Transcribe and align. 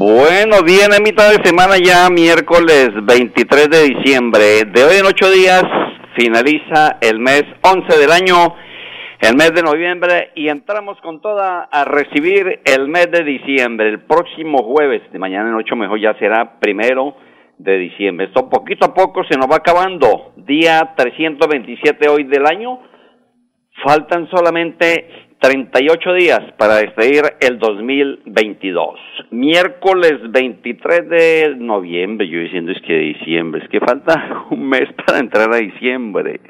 Bueno, 0.00 0.62
viene 0.64 0.96
mitad 1.04 1.28
de 1.28 1.44
semana 1.44 1.76
ya, 1.76 2.08
miércoles 2.08 2.88
23 3.02 3.68
de 3.68 3.82
diciembre. 3.82 4.64
De 4.72 4.82
hoy 4.82 4.96
en 4.98 5.04
ocho 5.04 5.30
días 5.30 5.62
finaliza 6.16 6.96
el 7.02 7.18
mes 7.18 7.44
11 7.60 7.98
del 7.98 8.10
año, 8.10 8.54
el 9.20 9.36
mes 9.36 9.52
de 9.52 9.62
noviembre, 9.62 10.30
y 10.36 10.48
entramos 10.48 10.98
con 11.02 11.20
toda 11.20 11.64
a 11.64 11.84
recibir 11.84 12.60
el 12.64 12.88
mes 12.88 13.10
de 13.10 13.24
diciembre. 13.24 13.90
El 13.90 14.00
próximo 14.06 14.62
jueves, 14.62 15.02
de 15.12 15.18
mañana 15.18 15.50
en 15.50 15.56
ocho 15.56 15.76
mejor 15.76 16.00
ya 16.00 16.14
será 16.14 16.58
primero 16.58 17.14
de 17.58 17.76
diciembre. 17.76 18.28
Esto 18.28 18.48
poquito 18.48 18.86
a 18.86 18.94
poco 18.94 19.22
se 19.24 19.36
nos 19.36 19.48
va 19.50 19.56
acabando. 19.56 20.32
Día 20.34 20.94
327 20.96 22.08
hoy 22.08 22.24
del 22.24 22.46
año. 22.46 22.80
Faltan 23.84 24.30
solamente 24.30 25.29
38 25.40 26.14
días 26.14 26.40
para 26.58 26.76
despedir 26.76 27.22
el 27.40 27.58
2022. 27.58 29.00
Miércoles 29.30 30.18
23 30.30 31.08
de 31.08 31.54
noviembre, 31.56 32.28
yo 32.28 32.40
diciendo 32.40 32.72
es 32.72 32.82
que 32.82 32.92
diciembre, 32.92 33.62
es 33.64 33.70
que 33.70 33.80
falta 33.80 34.44
un 34.50 34.68
mes 34.68 34.84
para 35.06 35.18
entrar 35.18 35.50
a 35.54 35.56
diciembre. 35.56 36.40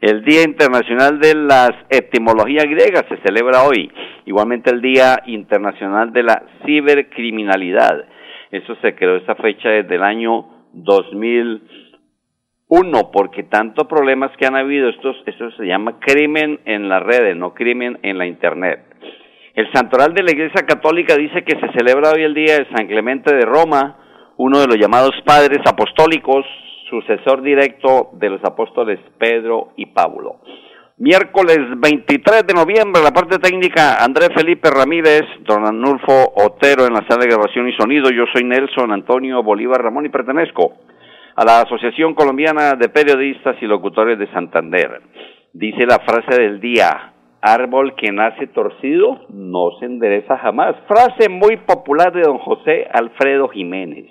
El 0.00 0.24
Día 0.24 0.42
Internacional 0.42 1.20
de 1.20 1.34
las 1.34 1.72
Etimologías 1.90 2.64
Griegas 2.64 3.04
se 3.10 3.18
celebra 3.18 3.64
hoy. 3.64 3.92
Igualmente 4.24 4.70
el 4.70 4.80
Día 4.80 5.22
Internacional 5.26 6.10
de 6.10 6.22
la 6.22 6.42
Cibercriminalidad. 6.64 8.06
Eso 8.50 8.74
se 8.76 8.94
creó 8.94 9.16
esa 9.16 9.34
fecha 9.34 9.68
desde 9.68 9.96
el 9.96 10.02
año 10.02 10.46
2000 10.72 11.89
uno, 12.70 13.10
porque 13.12 13.42
tantos 13.42 13.88
problemas 13.88 14.30
que 14.38 14.46
han 14.46 14.54
habido, 14.54 14.88
esto, 14.88 15.12
se 15.24 15.66
llama 15.66 15.98
crimen 15.98 16.60
en 16.64 16.88
las 16.88 17.02
redes, 17.02 17.36
no 17.36 17.52
crimen 17.52 17.98
en 18.02 18.16
la 18.16 18.26
Internet. 18.26 18.84
El 19.54 19.70
santoral 19.72 20.14
de 20.14 20.22
la 20.22 20.30
Iglesia 20.30 20.64
Católica 20.64 21.16
dice 21.16 21.42
que 21.42 21.58
se 21.58 21.72
celebra 21.76 22.12
hoy 22.14 22.22
el 22.22 22.32
día 22.32 22.58
de 22.58 22.68
San 22.72 22.86
Clemente 22.86 23.34
de 23.34 23.44
Roma, 23.44 23.96
uno 24.36 24.60
de 24.60 24.68
los 24.68 24.78
llamados 24.78 25.10
padres 25.26 25.58
apostólicos, 25.66 26.46
sucesor 26.88 27.42
directo 27.42 28.10
de 28.12 28.30
los 28.30 28.44
apóstoles 28.44 29.00
Pedro 29.18 29.72
y 29.74 29.86
Pablo. 29.86 30.36
Miércoles 30.98 31.58
23 31.76 32.46
de 32.46 32.54
noviembre, 32.54 33.02
la 33.02 33.10
parte 33.10 33.38
técnica, 33.38 33.96
Andrés 34.04 34.28
Felipe 34.32 34.70
Ramírez, 34.70 35.22
don 35.40 35.66
Anulfo 35.66 36.34
Otero 36.36 36.86
en 36.86 36.92
la 36.92 37.04
sala 37.08 37.24
de 37.24 37.30
grabación 37.30 37.68
y 37.68 37.72
sonido. 37.72 38.10
Yo 38.10 38.26
soy 38.32 38.44
Nelson 38.44 38.92
Antonio 38.92 39.42
Bolívar 39.42 39.82
Ramón 39.82 40.06
y 40.06 40.10
pertenezco 40.10 40.74
a 41.36 41.44
la 41.44 41.60
Asociación 41.60 42.14
Colombiana 42.14 42.74
de 42.74 42.88
Periodistas 42.88 43.56
y 43.60 43.66
Locutores 43.66 44.18
de 44.18 44.30
Santander. 44.32 45.00
Dice 45.52 45.86
la 45.86 45.98
frase 45.98 46.40
del 46.40 46.60
día, 46.60 47.12
árbol 47.40 47.94
que 47.94 48.12
nace 48.12 48.46
torcido 48.48 49.26
no 49.30 49.70
se 49.78 49.86
endereza 49.86 50.38
jamás. 50.38 50.76
Frase 50.86 51.28
muy 51.28 51.56
popular 51.58 52.12
de 52.12 52.22
don 52.22 52.38
José 52.38 52.86
Alfredo 52.92 53.48
Jiménez. 53.48 54.06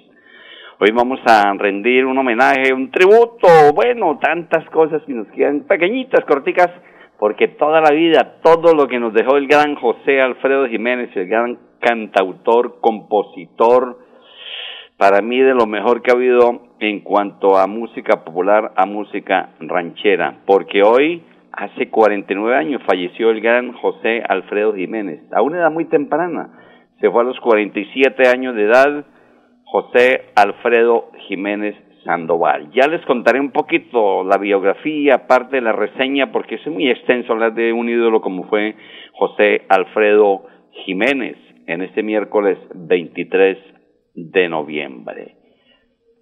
Hoy 0.80 0.92
vamos 0.94 1.20
a 1.26 1.54
rendir 1.58 2.06
un 2.06 2.18
homenaje, 2.18 2.74
un 2.74 2.90
tributo, 2.90 3.48
bueno, 3.76 4.18
tantas 4.22 4.64
cosas 4.70 5.02
que 5.06 5.14
nos 5.14 5.28
quedan 5.28 5.62
pequeñitas, 5.68 6.24
corticas, 6.26 6.70
porque 7.20 7.50
toda 7.50 7.82
la 7.82 7.92
vida, 7.92 8.40
todo 8.42 8.74
lo 8.74 8.88
que 8.88 8.98
nos 8.98 9.14
dejó 9.14 9.36
el 9.36 9.48
gran 9.48 9.76
José 9.76 10.22
Alfredo 10.22 10.68
Jiménez, 10.70 11.10
el 11.18 11.28
gran 11.28 11.60
cantautor, 11.82 12.80
compositor, 12.80 14.00
para 14.98 15.22
mí 15.22 15.40
de 15.40 15.54
lo 15.54 15.66
mejor 15.66 16.02
que 16.02 16.12
ha 16.12 16.14
habido 16.14 16.69
en 16.80 17.02
cuanto 17.02 17.58
a 17.58 17.68
música 17.68 18.24
popular, 18.24 18.72
a 18.76 18.86
música 18.86 19.50
ranchera, 19.60 20.40
porque 20.46 20.82
hoy, 20.84 21.24
hace 21.52 21.90
49 21.90 22.56
años, 22.56 22.82
falleció 22.86 23.32
el 23.32 23.42
gran 23.42 23.74
José 23.74 24.24
Alfredo 24.28 24.74
Jiménez, 24.74 25.22
a 25.34 25.42
una 25.42 25.58
edad 25.58 25.72
muy 25.72 25.86
temprana, 25.86 26.50
se 27.00 27.10
fue 27.10 27.22
a 27.22 27.26
los 27.26 27.40
47 27.40 28.28
años 28.28 28.56
de 28.56 28.64
edad, 28.64 29.06
José 29.66 30.26
Alfredo 30.36 31.12
Jiménez 31.28 31.76
Sandoval. 32.04 32.72
Ya 32.72 32.88
les 32.88 33.06
contaré 33.06 33.40
un 33.40 33.52
poquito 33.52 34.24
la 34.24 34.38
biografía, 34.38 35.28
parte 35.28 35.58
de 35.58 35.62
la 35.62 35.74
reseña, 35.74 36.32
porque 36.32 36.56
es 36.56 36.68
muy 36.68 36.90
extenso 36.90 37.34
hablar 37.34 37.54
de 37.54 37.72
un 37.72 37.88
ídolo 37.88 38.22
como 38.22 38.46
fue 38.46 38.76
José 39.14 39.62
Alfredo 39.70 40.44
Jiménez 40.86 41.38
en 41.68 41.82
este 41.84 42.04
miércoles 42.04 42.58
23 42.74 43.58
de 44.16 44.50
noviembre. 44.50 45.39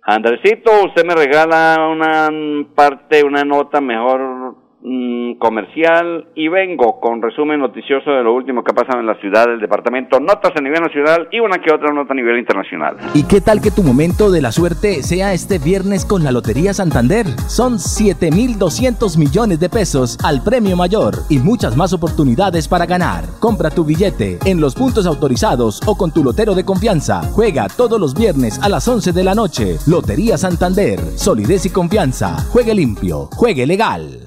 Andresito, 0.09 0.72
usted 0.85 1.03
me 1.03 1.13
regala 1.16 1.85
una 1.91 2.29
parte, 2.73 3.25
una 3.25 3.44
nota 3.44 3.81
mejor 3.81 4.47
mm, 4.82 5.34
comercial 5.40 6.28
y 6.36 6.48
vengo 6.48 7.00
con 7.00 7.22
resumen 7.22 7.60
noticioso 7.60 8.12
de 8.12 8.24
lo 8.24 8.34
último 8.34 8.64
que 8.64 8.72
ha 8.72 8.76
pasado 8.76 9.00
en 9.00 9.08
la 9.08 9.20
ciudad, 9.20 9.48
del 9.48 9.60
departamento, 9.60 10.20
notas 10.20 10.54
a 10.56 10.62
nivel 10.62 10.82
nacional 10.82 11.28
y 11.32 11.40
una 11.40 11.60
que 11.60 11.74
otra 11.74 11.94
nota 11.94 12.14
a 12.14 12.16
nivel 12.16 12.38
internacional. 12.40 12.98
¿Y 13.14 13.24
qué 13.28 13.42
tal 13.42 13.62
que 13.62 13.72
tu 13.72 13.84
momento 13.84 14.32
de 14.32 14.42
la 14.42 14.52
suerte 14.52 15.04
sea 15.04 15.34
este 15.34 15.60
viernes 15.60 16.06
con 16.06 16.24
la 16.24 16.32
Lotería 16.32 16.74
Santander? 16.74 17.26
Son 17.48 17.74
7.200 17.74 19.18
millones 19.18 19.60
de 19.60 19.70
pesos 19.70 20.18
al 20.24 20.44
premio 20.44 20.76
mayor 20.76 21.16
y 21.30 21.40
muchas 21.40 21.76
más 21.76 21.94
oportunidades 21.94 22.68
para 22.68 22.86
ganar. 22.86 23.24
Compra 23.40 23.70
tu 23.70 23.84
billete 23.84 24.40
en 24.46 24.62
los 24.62 24.76
puntos 24.76 25.06
autorizados 25.06 25.82
o 25.86 25.96
con 25.96 26.12
tu 26.12 26.24
lotero 26.24 26.56
de 26.56 26.66
confianza. 26.66 27.22
Juega 27.34 27.68
todos 27.68 28.00
los 28.00 28.14
viernes 28.14 28.59
a 28.62 28.70
las 28.70 28.88
11 28.88 29.12
de 29.12 29.24
la 29.24 29.36
noche. 29.36 29.78
Lotería 29.88 30.38
Santander, 30.38 31.00
solidez 31.16 31.66
y 31.66 31.70
confianza. 31.70 32.38
Juegue 32.52 32.74
limpio, 32.74 33.30
juegue 33.36 33.66
legal. 33.66 34.27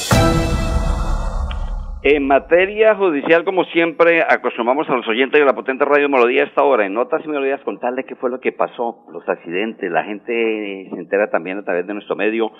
En 2.03 2.25
materia 2.25 2.95
judicial, 2.95 3.43
como 3.43 3.63
siempre, 3.65 4.23
acostumbramos 4.27 4.89
a 4.89 4.95
los 4.95 5.07
oyentes 5.07 5.39
de 5.39 5.45
la 5.45 5.53
potente 5.53 5.85
radio 5.85 6.09
Melodía 6.09 6.41
a 6.41 6.47
esta 6.47 6.63
hora, 6.63 6.83
en 6.83 6.95
notas 6.95 7.21
y 7.23 7.27
melodías, 7.27 7.61
contarles 7.61 8.07
qué 8.07 8.15
fue 8.15 8.31
lo 8.31 8.39
que 8.39 8.51
pasó, 8.51 9.05
los 9.13 9.29
accidentes, 9.29 9.91
la 9.91 10.03
gente 10.03 10.87
se 10.89 10.95
entera 10.99 11.29
también 11.29 11.59
a 11.59 11.63
través 11.63 11.85
de 11.85 11.93
nuestro 11.93 12.15
medio, 12.15 12.53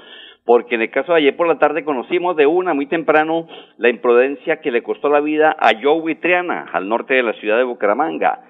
porque 0.46 0.76
en 0.76 0.84
el 0.84 0.92
caso 0.92 1.14
de 1.14 1.22
ayer 1.22 1.36
por 1.36 1.48
la 1.48 1.58
tarde 1.58 1.84
conocimos 1.84 2.36
de 2.36 2.46
una 2.46 2.76
muy 2.76 2.86
temprano 2.86 3.48
la 3.80 3.90
imprudencia 3.90 4.62
que 4.62 4.70
le 4.70 4.84
costó 4.84 5.10
la 5.10 5.22
vida 5.22 5.56
a 5.60 5.72
Joe 5.82 6.14
Triana, 6.18 6.68
al 6.72 6.88
norte 6.88 7.16
de 7.16 7.24
la 7.24 7.34
ciudad 7.34 7.58
de 7.58 7.64
Bucaramanga. 7.64 8.42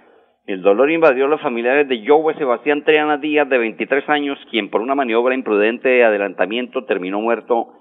El 0.46 0.62
dolor 0.62 0.92
invadió 0.92 1.24
a 1.24 1.30
los 1.30 1.40
familiares 1.40 1.88
de 1.88 2.04
Joe 2.06 2.36
Sebastián 2.36 2.84
Triana 2.84 3.16
Díaz, 3.16 3.48
de 3.48 3.60
23 3.60 4.10
años, 4.10 4.38
quien 4.50 4.70
por 4.70 4.82
una 4.82 4.96
maniobra 4.96 5.36
imprudente 5.36 5.88
de 5.88 6.04
adelantamiento 6.04 6.84
terminó 6.84 7.22
muerto 7.22 7.81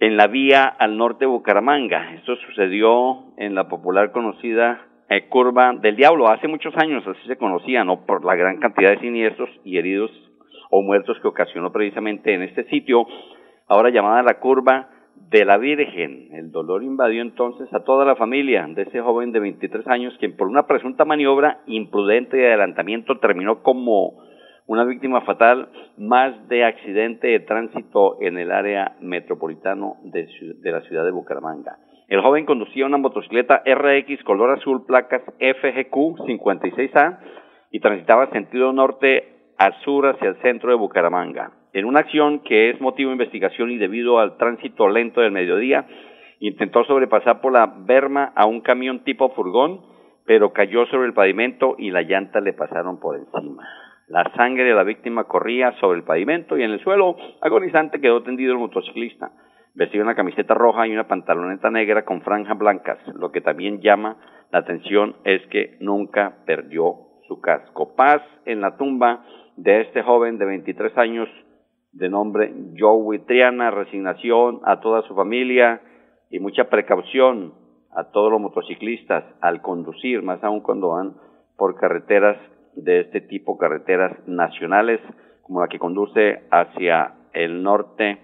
en 0.00 0.16
la 0.16 0.26
vía 0.26 0.64
al 0.64 0.96
norte 0.96 1.26
de 1.26 1.30
Bucaramanga. 1.30 2.14
Esto 2.14 2.34
sucedió 2.36 3.34
en 3.36 3.54
la 3.54 3.68
popular 3.68 4.12
conocida 4.12 4.80
eh, 5.10 5.28
curva 5.28 5.74
del 5.74 5.94
diablo. 5.94 6.28
Hace 6.28 6.48
muchos 6.48 6.74
años 6.78 7.06
así 7.06 7.20
se 7.26 7.36
conocía, 7.36 7.84
¿no? 7.84 8.06
Por 8.06 8.24
la 8.24 8.34
gran 8.34 8.58
cantidad 8.58 8.90
de 8.90 9.00
siniestros 9.00 9.50
y 9.62 9.76
heridos 9.76 10.10
o 10.70 10.82
muertos 10.82 11.18
que 11.20 11.28
ocasionó 11.28 11.70
precisamente 11.70 12.32
en 12.32 12.42
este 12.42 12.64
sitio, 12.64 13.04
ahora 13.66 13.90
llamada 13.90 14.22
la 14.22 14.38
curva 14.38 14.88
de 15.16 15.44
la 15.44 15.58
Virgen. 15.58 16.28
El 16.32 16.50
dolor 16.50 16.82
invadió 16.82 17.20
entonces 17.20 17.68
a 17.74 17.84
toda 17.84 18.04
la 18.06 18.16
familia 18.16 18.66
de 18.68 18.82
ese 18.82 19.00
joven 19.00 19.32
de 19.32 19.40
23 19.40 19.86
años 19.88 20.16
quien 20.18 20.36
por 20.36 20.48
una 20.48 20.66
presunta 20.66 21.04
maniobra 21.04 21.60
imprudente 21.66 22.36
de 22.38 22.48
adelantamiento 22.48 23.18
terminó 23.18 23.62
como 23.62 24.29
una 24.70 24.84
víctima 24.84 25.22
fatal 25.22 25.68
más 25.98 26.48
de 26.48 26.64
accidente 26.64 27.26
de 27.26 27.40
tránsito 27.40 28.18
en 28.20 28.38
el 28.38 28.52
área 28.52 28.94
metropolitano 29.00 29.96
de, 30.04 30.28
la 30.62 30.80
ciudad 30.82 31.04
de 31.04 31.10
Bucaramanga. 31.10 31.78
El 32.06 32.20
joven 32.20 32.46
conducía 32.46 32.86
una 32.86 32.96
motocicleta 32.96 33.64
RX 33.66 34.22
color 34.22 34.56
azul, 34.56 34.86
placas 34.86 35.22
FGQ 35.40 36.20
56A 36.24 37.18
y 37.72 37.80
transitaba 37.80 38.30
sentido 38.30 38.72
norte 38.72 39.54
a 39.58 39.72
sur 39.82 40.06
hacia 40.06 40.28
el 40.28 40.36
centro 40.36 40.70
de 40.70 40.76
Bucaramanga. 40.76 41.50
En 41.72 41.84
una 41.84 41.98
acción 41.98 42.38
que 42.38 42.70
es 42.70 42.80
motivo 42.80 43.10
de 43.10 43.14
investigación 43.14 43.72
y 43.72 43.76
debido 43.76 44.20
al 44.20 44.36
tránsito 44.36 44.88
lento 44.88 45.20
del 45.20 45.32
mediodía, 45.32 45.84
intentó 46.38 46.84
sobrepasar 46.84 47.40
por 47.40 47.52
la 47.52 47.66
berma 47.66 48.32
a 48.36 48.46
un 48.46 48.60
camión 48.60 49.02
tipo 49.02 49.30
furgón, 49.30 49.80
pero 50.26 50.52
cayó 50.52 50.86
sobre 50.86 51.08
el 51.08 51.12
pavimento 51.12 51.74
y 51.76 51.90
la 51.90 52.02
llanta 52.02 52.38
le 52.38 52.52
pasaron 52.52 53.00
por 53.00 53.16
encima. 53.16 53.64
La 54.10 54.24
sangre 54.34 54.64
de 54.64 54.74
la 54.74 54.82
víctima 54.82 55.22
corría 55.22 55.70
sobre 55.78 55.98
el 55.98 56.04
pavimento 56.04 56.58
y 56.58 56.64
en 56.64 56.72
el 56.72 56.80
suelo, 56.80 57.14
agonizante, 57.40 58.00
quedó 58.00 58.24
tendido 58.24 58.52
el 58.52 58.58
motociclista. 58.58 59.30
Vestía 59.76 60.02
una 60.02 60.16
camiseta 60.16 60.52
roja 60.52 60.88
y 60.88 60.92
una 60.92 61.06
pantaloneta 61.06 61.70
negra 61.70 62.04
con 62.04 62.20
franjas 62.22 62.58
blancas. 62.58 62.98
Lo 63.14 63.30
que 63.30 63.40
también 63.40 63.80
llama 63.80 64.16
la 64.50 64.58
atención 64.58 65.14
es 65.22 65.46
que 65.46 65.76
nunca 65.78 66.38
perdió 66.44 66.96
su 67.28 67.40
casco. 67.40 67.94
Paz 67.94 68.20
en 68.46 68.60
la 68.60 68.76
tumba 68.76 69.24
de 69.56 69.82
este 69.82 70.02
joven 70.02 70.38
de 70.38 70.44
23 70.44 70.98
años 70.98 71.28
de 71.92 72.08
nombre 72.08 72.52
Joey 72.76 73.20
Triana, 73.20 73.70
resignación 73.70 74.58
a 74.64 74.80
toda 74.80 75.02
su 75.02 75.14
familia 75.14 75.82
y 76.30 76.40
mucha 76.40 76.64
precaución 76.64 77.54
a 77.94 78.10
todos 78.10 78.32
los 78.32 78.40
motociclistas 78.40 79.22
al 79.40 79.62
conducir, 79.62 80.20
más 80.22 80.42
aún 80.42 80.62
cuando 80.62 80.88
van 80.88 81.14
por 81.56 81.76
carreteras 81.76 82.38
de 82.82 83.00
este 83.00 83.20
tipo, 83.22 83.58
carreteras 83.58 84.16
nacionales, 84.26 85.00
como 85.42 85.60
la 85.60 85.68
que 85.68 85.78
conduce 85.78 86.42
hacia 86.50 87.14
el 87.32 87.62
norte, 87.62 88.18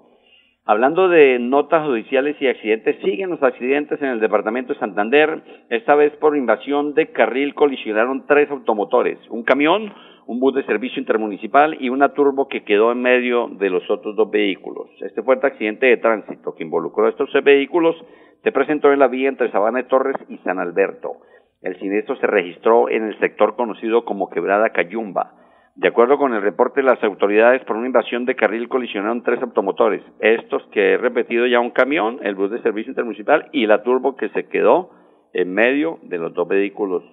Hablando 0.66 1.10
de 1.10 1.38
notas 1.40 1.86
judiciales 1.86 2.36
y 2.40 2.48
accidentes, 2.48 2.96
siguen 3.04 3.32
los 3.32 3.44
accidentes 3.44 4.02
en 4.02 4.08
el 4.10 4.20
departamento 4.20 4.74
de 4.74 4.80
Santander. 4.80 5.42
Esta 5.70 5.96
vez 5.96 6.14
por 6.18 6.38
invasión 6.38 6.94
de 6.94 7.12
carril 7.12 7.56
colisionaron 7.56 8.28
tres 8.28 8.50
automotores, 8.50 9.18
un 9.30 9.44
camión, 9.44 9.94
un 10.28 10.40
bus 10.40 10.56
de 10.56 10.64
servicio 10.66 11.00
intermunicipal 11.00 11.78
y 11.80 11.90
una 11.90 12.14
turbo 12.14 12.48
que 12.48 12.64
quedó 12.64 12.92
en 12.92 13.02
medio 13.02 13.48
de 13.48 13.70
los 13.70 13.90
otros 13.90 14.16
dos 14.16 14.30
vehículos. 14.30 14.90
Este 15.02 15.24
fuerte 15.24 15.48
accidente 15.48 15.88
de 15.88 15.98
tránsito 15.98 16.56
que 16.56 16.64
involucró 16.64 17.06
a 17.06 17.10
estos 17.10 17.30
tres 17.32 17.44
vehículos 17.44 17.96
se 18.44 18.52
presentó 18.52 18.92
en 18.92 19.00
la 19.00 19.08
vía 19.08 19.30
entre 19.30 19.52
Sabana 19.52 19.80
de 19.80 19.90
Torres 19.90 20.18
y 20.30 20.38
San 20.40 20.60
Alberto. 20.60 21.18
El 21.62 21.78
siniestro 21.80 22.16
se 22.16 22.28
registró 22.28 22.90
en 22.90 23.04
el 23.04 23.20
sector 23.20 23.56
conocido 23.56 24.04
como 24.04 24.30
Quebrada 24.30 24.70
Cayumba. 24.70 25.34
De 25.76 25.88
acuerdo 25.88 26.18
con 26.18 26.34
el 26.34 26.42
reporte 26.42 26.82
de 26.82 26.88
las 26.88 27.02
autoridades, 27.04 27.64
por 27.66 27.78
una 27.78 27.88
invasión 27.88 28.26
de 28.26 28.36
carril 28.36 28.68
colisionaron 28.68 29.24
tres 29.24 29.42
automotores. 29.42 30.02
Estos 30.20 30.64
que 30.72 30.94
he 30.94 30.98
repetido 30.98 31.46
ya 31.48 31.60
un 31.60 31.72
camión, 31.72 32.20
el 32.24 32.36
bus 32.36 32.52
de 32.52 32.62
servicio 32.62 32.92
intermunicipal 32.92 33.48
y 33.52 33.68
la 33.68 33.84
turbo 33.84 34.16
que 34.16 34.30
se 34.30 34.48
quedó 34.48 34.90
en 35.34 35.54
medio 35.54 36.00
de 36.04 36.18
los 36.18 36.34
dos 36.34 36.48
vehículos 36.48 37.04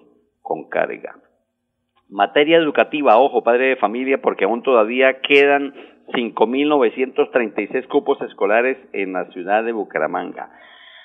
con 0.41 0.67
carga. 0.67 1.15
Materia 2.09 2.57
educativa, 2.57 3.19
ojo, 3.19 3.43
padre 3.43 3.67
de 3.67 3.75
familia, 3.75 4.19
porque 4.19 4.45
aún 4.45 4.63
todavía 4.63 5.21
quedan 5.21 5.73
5.936 6.07 7.87
cupos 7.87 8.19
escolares 8.21 8.77
en 8.93 9.13
la 9.13 9.25
ciudad 9.25 9.63
de 9.63 9.73
Bucaramanga. 9.73 10.49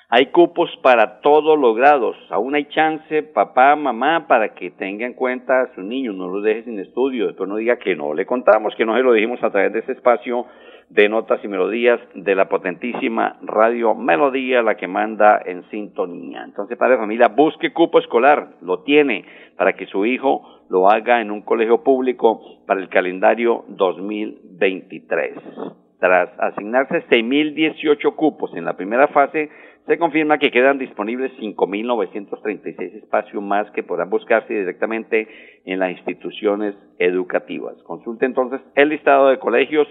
Hay 0.09 0.27
cupos 0.27 0.69
para 0.83 1.21
todos 1.21 1.57
los 1.57 1.75
grados. 1.75 2.15
Aún 2.29 2.53
hay 2.53 2.65
chance, 2.65 3.23
papá, 3.23 3.75
mamá, 3.75 4.27
para 4.27 4.53
que 4.53 4.69
tenga 4.69 5.05
en 5.05 5.13
cuenta 5.13 5.61
a 5.61 5.73
su 5.73 5.81
niño. 5.81 6.13
No 6.13 6.27
lo 6.27 6.41
deje 6.41 6.63
sin 6.63 6.79
estudio. 6.79 7.27
Después 7.27 7.49
no 7.49 7.55
diga 7.55 7.77
que 7.77 7.95
no 7.95 8.13
le 8.13 8.25
contamos, 8.25 8.75
que 8.75 8.85
no 8.85 8.95
se 8.95 9.01
lo 9.01 9.13
dijimos 9.13 9.43
a 9.43 9.49
través 9.49 9.73
de 9.73 9.79
ese 9.79 9.93
espacio 9.93 10.45
de 10.89 11.09
notas 11.09 11.43
y 11.43 11.47
melodías 11.47 11.99
de 12.13 12.35
la 12.35 12.47
potentísima 12.47 13.39
radio 13.41 13.95
Melodía, 13.95 14.61
la 14.61 14.75
que 14.75 14.87
manda 14.87 15.41
en 15.43 15.67
sintonía. 15.69 16.43
Entonces, 16.43 16.77
padre 16.77 16.97
familia, 16.97 17.29
busque 17.29 17.73
cupo 17.73 17.97
escolar. 17.97 18.49
Lo 18.61 18.83
tiene 18.83 19.25
para 19.57 19.73
que 19.73 19.87
su 19.87 20.05
hijo 20.05 20.43
lo 20.69 20.89
haga 20.89 21.21
en 21.21 21.31
un 21.31 21.41
colegio 21.41 21.83
público 21.83 22.41
para 22.67 22.79
el 22.79 22.89
calendario 22.89 23.65
2023. 23.69 25.84
Tras 25.99 26.29
asignarse 26.39 27.03
6.018 27.07 28.15
cupos 28.15 28.55
en 28.55 28.65
la 28.65 28.75
primera 28.75 29.07
fase, 29.07 29.49
se 29.87 29.97
confirma 29.97 30.39
que 30.39 30.51
quedan 30.51 30.79
disponibles 30.79 31.31
5.936 31.39 33.03
espacios 33.03 33.41
más 33.43 33.69
que 33.71 33.83
podrán 33.83 34.09
buscarse 34.09 34.53
directamente 34.53 35.27
en 35.63 35.79
las 35.79 35.91
instituciones 35.91 36.75
educativas. 36.97 37.75
Consulte 37.83 38.25
entonces 38.25 38.61
el 38.75 38.89
listado 38.89 39.29
de 39.29 39.39
colegios 39.39 39.87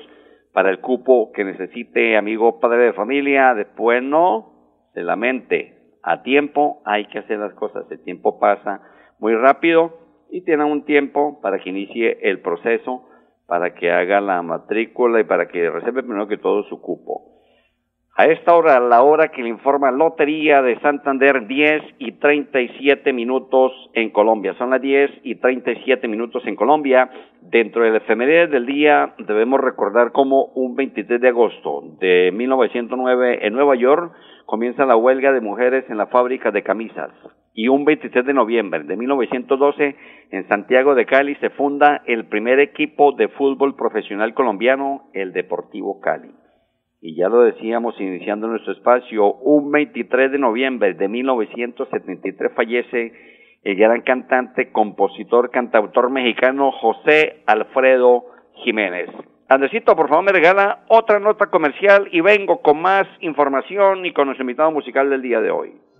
para 0.52 0.70
el 0.70 0.80
cupo 0.80 1.32
que 1.32 1.44
necesite, 1.44 2.16
amigo 2.16 2.60
padre 2.60 2.86
de 2.86 2.92
familia. 2.92 3.54
Después 3.54 4.02
no 4.02 4.52
se 4.94 5.02
lamente. 5.02 5.74
A 6.02 6.22
tiempo 6.22 6.82
hay 6.84 7.06
que 7.06 7.18
hacer 7.18 7.38
las 7.38 7.54
cosas. 7.54 7.90
El 7.90 8.02
tiempo 8.02 8.38
pasa 8.38 8.80
muy 9.18 9.34
rápido 9.34 9.98
y 10.30 10.42
tiene 10.42 10.64
un 10.64 10.84
tiempo 10.84 11.40
para 11.40 11.58
que 11.58 11.70
inicie 11.70 12.18
el 12.22 12.40
proceso, 12.40 13.08
para 13.46 13.75
que 13.75 13.91
haga 13.91 14.20
la 14.20 14.43
matrícula 14.43 15.20
y 15.20 15.25
para 15.25 15.49
que 15.49 15.70
reserve 15.70 16.02
primero 16.02 16.26
que 16.26 16.38
todo 16.38 16.62
su 16.64 16.81
cupo. 16.81 17.35
A 18.17 18.26
esta 18.26 18.55
hora, 18.55 18.79
la 18.79 19.02
hora 19.02 19.32
que 19.32 19.43
le 19.43 19.49
informa 19.49 19.91
Lotería 19.91 20.62
de 20.62 20.79
Santander, 20.79 21.49
10 21.49 21.82
y 21.99 22.12
37 22.12 23.12
minutos 23.12 23.73
en 23.93 24.11
Colombia. 24.11 24.55
Son 24.55 24.70
las 24.70 24.81
10 24.81 25.11
y 25.25 25.35
37 25.35 26.06
minutos 26.06 26.46
en 26.46 26.55
Colombia. 26.55 27.11
Dentro 27.41 27.82
del 27.82 27.96
efeméride 27.96 28.46
del 28.46 28.67
día, 28.67 29.14
debemos 29.19 29.61
recordar 29.61 30.12
cómo 30.12 30.44
un 30.55 30.76
23 30.76 31.20
de 31.20 31.29
agosto 31.29 31.82
de 31.99 32.31
1909 32.32 33.49
en 33.49 33.52
Nueva 33.52 33.75
York 33.75 34.12
comienza 34.47 34.87
la 34.87 34.94
huelga 34.94 35.32
de 35.32 35.40
mujeres 35.40 35.85
en 35.88 35.99
la 35.99 36.06
fábrica 36.06 36.52
de 36.52 36.62
camisas. 36.62 37.11
Y 37.54 37.68
un 37.68 37.84
23 37.84 38.26
de 38.26 38.34
noviembre 38.34 38.82
de 38.82 38.96
1912 38.96 39.96
en 40.30 40.48
Santiago 40.48 40.94
de 40.94 41.06
Cali 41.06 41.36
se 41.36 41.50
funda 41.50 42.02
el 42.06 42.26
primer 42.26 42.58
equipo 42.58 43.12
de 43.12 43.28
fútbol 43.28 43.76
profesional 43.76 44.34
colombiano, 44.34 45.08
el 45.14 45.32
Deportivo 45.32 46.00
Cali 46.00 46.30
y 47.06 47.16
ya 47.16 47.28
lo 47.28 47.42
decíamos 47.42 48.00
iniciando 48.00 48.46
nuestro 48.46 48.73
espacio, 48.73 49.34
un 49.34 49.70
23 49.70 50.32
de 50.32 50.38
noviembre 50.38 50.94
de 50.94 51.06
1973 51.06 52.52
fallece 52.56 53.12
el 53.62 53.76
gran 53.76 54.00
cantante, 54.00 54.73
compositor, 54.73 55.50
cantautor 55.50 56.08
mexicano 56.08 56.73
José 56.73 57.42
Alfredo 57.44 58.25
Jiménez. 58.64 59.11
Andresito, 59.50 59.94
por 59.94 60.08
favor, 60.08 60.25
me 60.25 60.32
regala 60.32 60.84
otra 60.88 61.20
nota 61.20 61.50
comercial 61.50 62.08
y 62.11 62.23
vengo 62.23 62.62
con 62.62 62.80
más 62.80 63.06
información 63.20 64.06
y 64.06 64.14
con 64.14 64.25
nuestro 64.25 64.44
invitado 64.44 64.70
musical 64.70 65.11
del 65.11 65.20
día 65.20 65.42
de 65.42 65.50
hoy. 65.50 65.75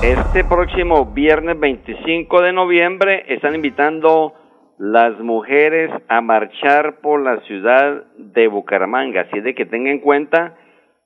Este 0.00 0.44
próximo 0.44 1.12
viernes 1.12 1.60
25 1.60 2.40
de 2.40 2.54
noviembre 2.54 3.22
están 3.28 3.54
invitando 3.54 4.32
las 4.78 5.20
mujeres 5.20 5.90
a 6.08 6.22
marchar 6.22 7.00
por 7.02 7.20
la 7.20 7.38
ciudad 7.40 8.04
de 8.16 8.48
Bucaramanga. 8.48 9.20
Así 9.20 9.40
de 9.40 9.54
que 9.54 9.66
tenga 9.66 9.90
en 9.90 9.98
cuenta 9.98 10.56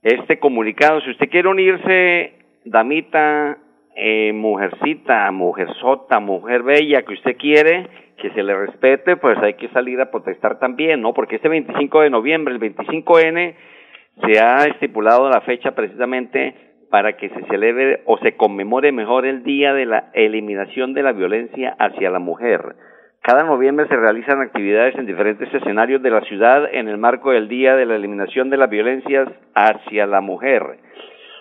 este 0.01 0.39
comunicado. 0.39 1.01
Si 1.01 1.11
usted 1.11 1.29
quiere 1.29 1.49
unirse, 1.49 2.35
damita, 2.67 3.59
eh, 3.97 4.33
mujercita, 4.33 5.29
mujerzota, 5.33 6.21
mujer 6.21 6.63
bella 6.63 7.03
que 7.03 7.15
usted 7.15 7.37
quiere, 7.37 7.89
que 8.17 8.31
se 8.31 8.45
le 8.45 8.57
respete, 8.57 9.17
pues 9.17 9.37
hay 9.39 9.55
que 9.55 9.71
salir 9.71 10.01
a 10.01 10.13
protestar 10.13 10.61
también, 10.61 11.03
¿no? 11.03 11.15
Porque 11.15 11.35
este 11.35 11.49
25 11.49 12.01
de 12.03 12.11
noviembre, 12.11 12.55
el 12.55 12.61
25N, 12.61 13.57
se 14.25 14.41
ha 14.41 14.67
estipulado 14.67 15.29
la 15.29 15.41
fecha 15.41 15.75
precisamente 15.75 16.74
para 16.95 17.17
que 17.17 17.29
se 17.29 17.43
celebre 17.47 18.03
o 18.05 18.19
se 18.19 18.37
conmemore 18.37 18.93
mejor 18.93 19.27
el 19.27 19.43
Día 19.43 19.75
de 19.75 19.85
la 19.85 20.13
Eliminación 20.13 20.95
de 20.95 21.03
la 21.03 21.11
Violencia 21.11 21.75
hacia 21.77 22.09
la 22.09 22.21
Mujer. 22.21 22.77
Cada 23.21 23.43
noviembre 23.43 23.89
se 23.89 23.97
realizan 23.97 24.41
actividades 24.41 24.95
en 24.95 25.05
diferentes 25.05 25.53
escenarios 25.53 26.03
de 26.03 26.11
la 26.11 26.21
ciudad 26.21 26.73
en 26.73 26.87
el 26.87 26.97
marco 26.97 27.33
del 27.33 27.49
Día 27.49 27.75
de 27.75 27.85
la 27.85 27.97
Eliminación 27.97 28.49
de 28.49 28.59
las 28.59 28.71
Violencias 28.71 29.29
hacia 29.57 30.07
la 30.07 30.21
Mujer. 30.21 30.63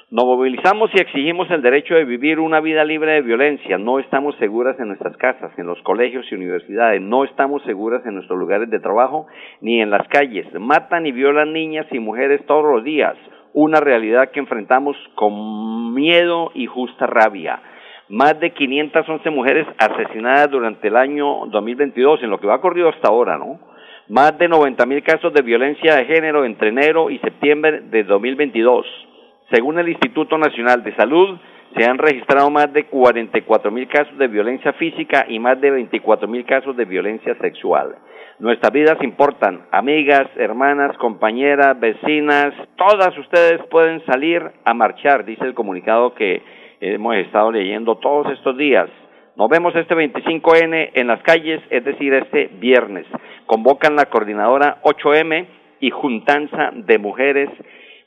Nos 0.09 0.25
movilizamos 0.25 0.89
y 0.95 1.01
exigimos 1.01 1.47
el 1.51 1.61
derecho 1.61 1.93
de 1.93 2.05
vivir 2.05 2.39
una 2.39 2.59
vida 2.59 2.83
libre 2.83 3.11
de 3.11 3.21
violencia. 3.21 3.77
No 3.77 3.99
estamos 3.99 4.35
seguras 4.37 4.79
en 4.79 4.87
nuestras 4.87 5.15
casas, 5.17 5.51
en 5.59 5.67
los 5.67 5.79
colegios 5.83 6.25
y 6.31 6.35
universidades. 6.35 6.99
No 6.99 7.25
estamos 7.25 7.61
seguras 7.61 8.03
en 8.07 8.15
nuestros 8.15 8.39
lugares 8.39 8.71
de 8.71 8.79
trabajo 8.79 9.27
ni 9.61 9.81
en 9.81 9.91
las 9.91 10.07
calles. 10.07 10.47
Matan 10.59 11.05
y 11.05 11.11
violan 11.11 11.53
niñas 11.53 11.85
y 11.91 11.99
mujeres 11.99 12.43
todos 12.47 12.65
los 12.73 12.83
días. 12.83 13.15
Una 13.53 13.79
realidad 13.79 14.31
que 14.31 14.39
enfrentamos 14.39 14.97
con 15.15 15.93
miedo 15.93 16.51
y 16.53 16.65
justa 16.65 17.07
rabia. 17.07 17.61
Más 18.09 18.39
de 18.39 18.51
511 18.51 19.29
mujeres 19.29 19.67
asesinadas 19.77 20.51
durante 20.51 20.87
el 20.87 20.95
año 20.95 21.45
2022, 21.47 22.23
en 22.23 22.29
lo 22.29 22.39
que 22.39 22.47
va 22.47 22.61
corrido 22.61 22.89
hasta 22.89 23.07
ahora, 23.07 23.37
¿no? 23.37 23.59
Más 24.09 24.37
de 24.37 24.47
90 24.47 24.85
mil 24.85 25.01
casos 25.03 25.33
de 25.33 25.41
violencia 25.41 25.95
de 25.95 26.05
género 26.05 26.43
entre 26.45 26.69
enero 26.69 27.09
y 27.09 27.19
septiembre 27.19 27.81
de 27.81 28.03
2022 28.03 28.85
según 29.53 29.77
el 29.77 29.89
Instituto 29.89 30.37
Nacional 30.37 30.83
de 30.83 30.95
Salud, 30.95 31.37
se 31.75 31.85
han 31.85 31.97
registrado 31.97 32.49
más 32.49 32.71
de 32.73 32.85
44 32.85 33.71
mil 33.71 33.87
casos 33.87 34.17
de 34.17 34.27
violencia 34.27 34.73
física 34.73 35.25
y 35.27 35.39
más 35.39 35.59
de 35.59 35.71
24 35.71 36.27
mil 36.27 36.45
casos 36.45 36.77
de 36.77 36.85
violencia 36.85 37.35
sexual. 37.35 37.95
Nuestras 38.39 38.71
vidas 38.71 38.97
importan, 39.01 39.65
amigas, 39.71 40.27
hermanas, 40.35 40.97
compañeras, 40.97 41.79
vecinas, 41.79 42.53
todas 42.75 43.17
ustedes 43.17 43.61
pueden 43.69 44.03
salir 44.05 44.43
a 44.65 44.73
marchar, 44.73 45.25
dice 45.25 45.45
el 45.45 45.53
comunicado 45.53 46.13
que 46.13 46.41
hemos 46.79 47.15
estado 47.15 47.51
leyendo 47.51 47.95
todos 47.97 48.31
estos 48.33 48.57
días. 48.57 48.89
Nos 49.35 49.49
vemos 49.49 49.75
este 49.75 49.95
25N 49.95 50.91
en 50.93 51.07
las 51.07 51.21
calles, 51.23 51.61
es 51.69 51.83
decir, 51.83 52.13
este 52.13 52.49
viernes. 52.59 53.05
Convocan 53.45 53.95
la 53.95 54.05
coordinadora 54.05 54.79
8M 54.83 55.47
y 55.79 55.89
Juntanza 55.89 56.71
de 56.73 56.97
Mujeres 56.99 57.49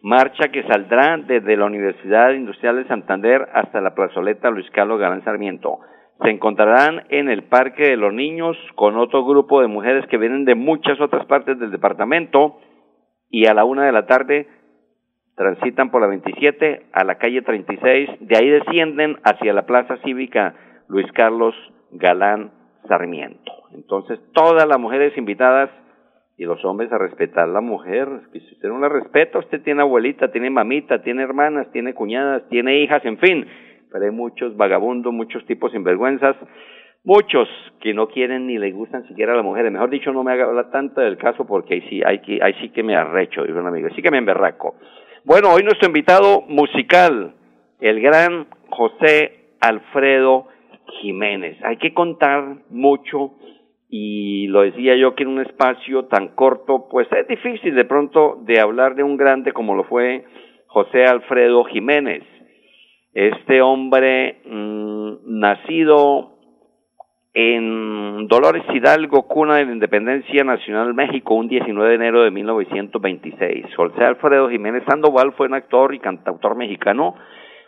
marcha 0.07 0.51
que 0.53 0.63
saldrá 0.63 1.17
desde 1.17 1.57
la 1.57 1.65
Universidad 1.65 2.31
Industrial 2.31 2.77
de 2.77 2.87
Santander 2.87 3.49
hasta 3.53 3.81
la 3.81 3.93
plazoleta 3.97 4.51
Luis 4.51 4.71
Carlos 4.71 5.01
Galán 5.01 5.25
Sarmiento. 5.25 5.81
Se 6.23 6.31
encontrarán 6.31 7.03
en 7.09 7.29
el 7.29 7.43
Parque 7.43 7.89
de 7.89 7.97
los 7.97 8.15
Niños 8.15 8.57
con 8.77 8.97
otro 8.99 9.25
grupo 9.25 9.61
de 9.61 9.67
mujeres 9.67 10.07
que 10.07 10.17
vienen 10.17 10.45
de 10.45 10.55
muchas 10.55 11.01
otras 11.01 11.27
partes 11.27 11.59
del 11.59 11.73
departamento 11.73 12.61
y 13.31 13.47
a 13.47 13.55
la 13.55 13.65
una 13.65 13.85
de 13.85 13.91
la 13.91 14.07
tarde 14.07 14.47
transitan 15.35 15.91
por 15.91 16.03
la 16.03 16.07
27 16.07 16.87
a 16.93 17.03
la 17.03 17.17
calle 17.17 17.43
36, 17.43 18.09
de 18.21 18.37
ahí 18.37 18.49
descienden 18.49 19.17
hacia 19.25 19.53
la 19.53 19.67
Plaza 19.67 19.97
Cívica 20.05 20.55
Luis 20.87 21.11
Carlos 21.15 21.57
Galán 21.91 22.53
Sarmiento. 22.87 23.53
Entonces, 23.75 24.21
todas 24.33 24.69
las 24.69 24.79
mujeres 24.79 25.19
invitadas 25.19 25.69
y 26.39 26.45
los 26.45 26.63
hombres 26.65 26.93
a 26.93 26.99
respetar 26.99 27.45
a 27.45 27.53
la 27.53 27.61
mujer. 27.61 28.09
Que 28.33 28.41
si 28.41 28.55
usted 28.55 28.69
no 28.69 28.79
la 28.79 28.89
respeta, 28.89 29.39
usted 29.39 29.63
tiene 29.63 29.83
abuelita, 29.83 30.31
tiene 30.31 30.51
mamita, 30.51 31.03
tiene 31.03 31.23
hermanas, 31.23 31.71
tiene 31.73 31.95
cuñadas, 31.95 32.49
tiene 32.49 32.81
hijas, 32.81 33.05
en 33.05 33.19
fin. 33.19 33.47
Pero 33.91 34.05
hay 34.05 34.11
muchos 34.11 34.57
vagabundos, 34.57 35.13
muchos 35.13 35.45
tipos 35.47 35.73
sinvergüenzas, 35.73 36.37
muchos 37.05 37.49
que 37.81 37.95
no 37.95 38.09
quieren 38.09 38.47
ni 38.47 38.59
le 38.59 38.73
gustan 38.73 39.07
siquiera 39.07 39.33
a 39.33 39.37
la 39.37 39.43
mujer. 39.43 39.71
Mejor 39.71 39.91
dicho, 39.91 40.13
no 40.13 40.25
me 40.25 40.33
haga 40.33 40.45
hablar 40.45 40.71
tanto 40.71 41.01
del 41.01 41.17
caso 41.17 41.47
porque 41.47 41.75
ahí 41.75 41.81
sí, 41.89 42.03
ahí, 42.05 42.21
ahí 42.43 42.55
sí 42.61 42.71
que 42.71 42.83
me 42.83 42.97
arrecho, 42.97 43.45
dijo 43.45 43.59
un 43.59 43.67
amigo, 43.67 43.89
sí 43.95 44.03
que 44.03 44.11
me 44.11 44.19
emberraco. 44.19 44.75
Bueno, 45.25 45.53
hoy 45.53 45.63
nuestro 45.63 45.89
invitado 45.89 46.43
musical, 46.43 47.35
el 47.81 48.01
gran 48.01 48.47
José 48.69 49.55
Alfredo 49.61 50.47
Jiménez. 51.01 51.57
Hay 51.65 51.79
que 51.79 51.95
contar 51.95 52.57
mucho 52.71 53.33
y 53.99 54.47
lo 54.49 54.61
decía 54.63 54.95
yo 54.97 55.15
que 55.15 55.23
en 55.23 55.31
un 55.31 55.41
espacio 55.41 56.05
tan 56.05 56.29
corto, 56.29 56.87
pues 56.91 57.09
es 57.13 57.27
difícil 57.29 57.75
de 57.75 57.85
pronto 57.85 58.39
de 58.43 58.61
hablar 58.61 58.95
de 58.95 59.03
un 59.03 59.17
grande 59.17 59.53
como 59.53 59.75
lo 59.75 59.85
fue 59.85 60.25
José 60.67 61.05
Alfredo 61.05 61.65
Jiménez. 61.65 62.23
Este 63.15 63.63
hombre 63.63 64.43
mm, 64.45 65.39
nacido 65.41 66.37
en 67.33 68.29
Dolores 68.29 68.65
Hidalgo, 68.73 69.27
cuna 69.27 69.57
de 69.57 69.65
la 69.65 69.73
Independencia 69.73 70.45
Nacional 70.45 70.93
México, 70.93 71.35
un 71.35 71.49
19 71.49 71.89
de 71.89 71.95
enero 71.95 72.23
de 72.23 72.31
1926. 72.31 73.75
José 73.75 74.05
Alfredo 74.05 74.51
Jiménez 74.51 74.85
Sandoval 74.87 75.33
fue 75.33 75.47
un 75.47 75.55
actor 75.55 75.95
y 75.95 76.01
cantautor 76.01 76.57
mexicano. 76.57 77.15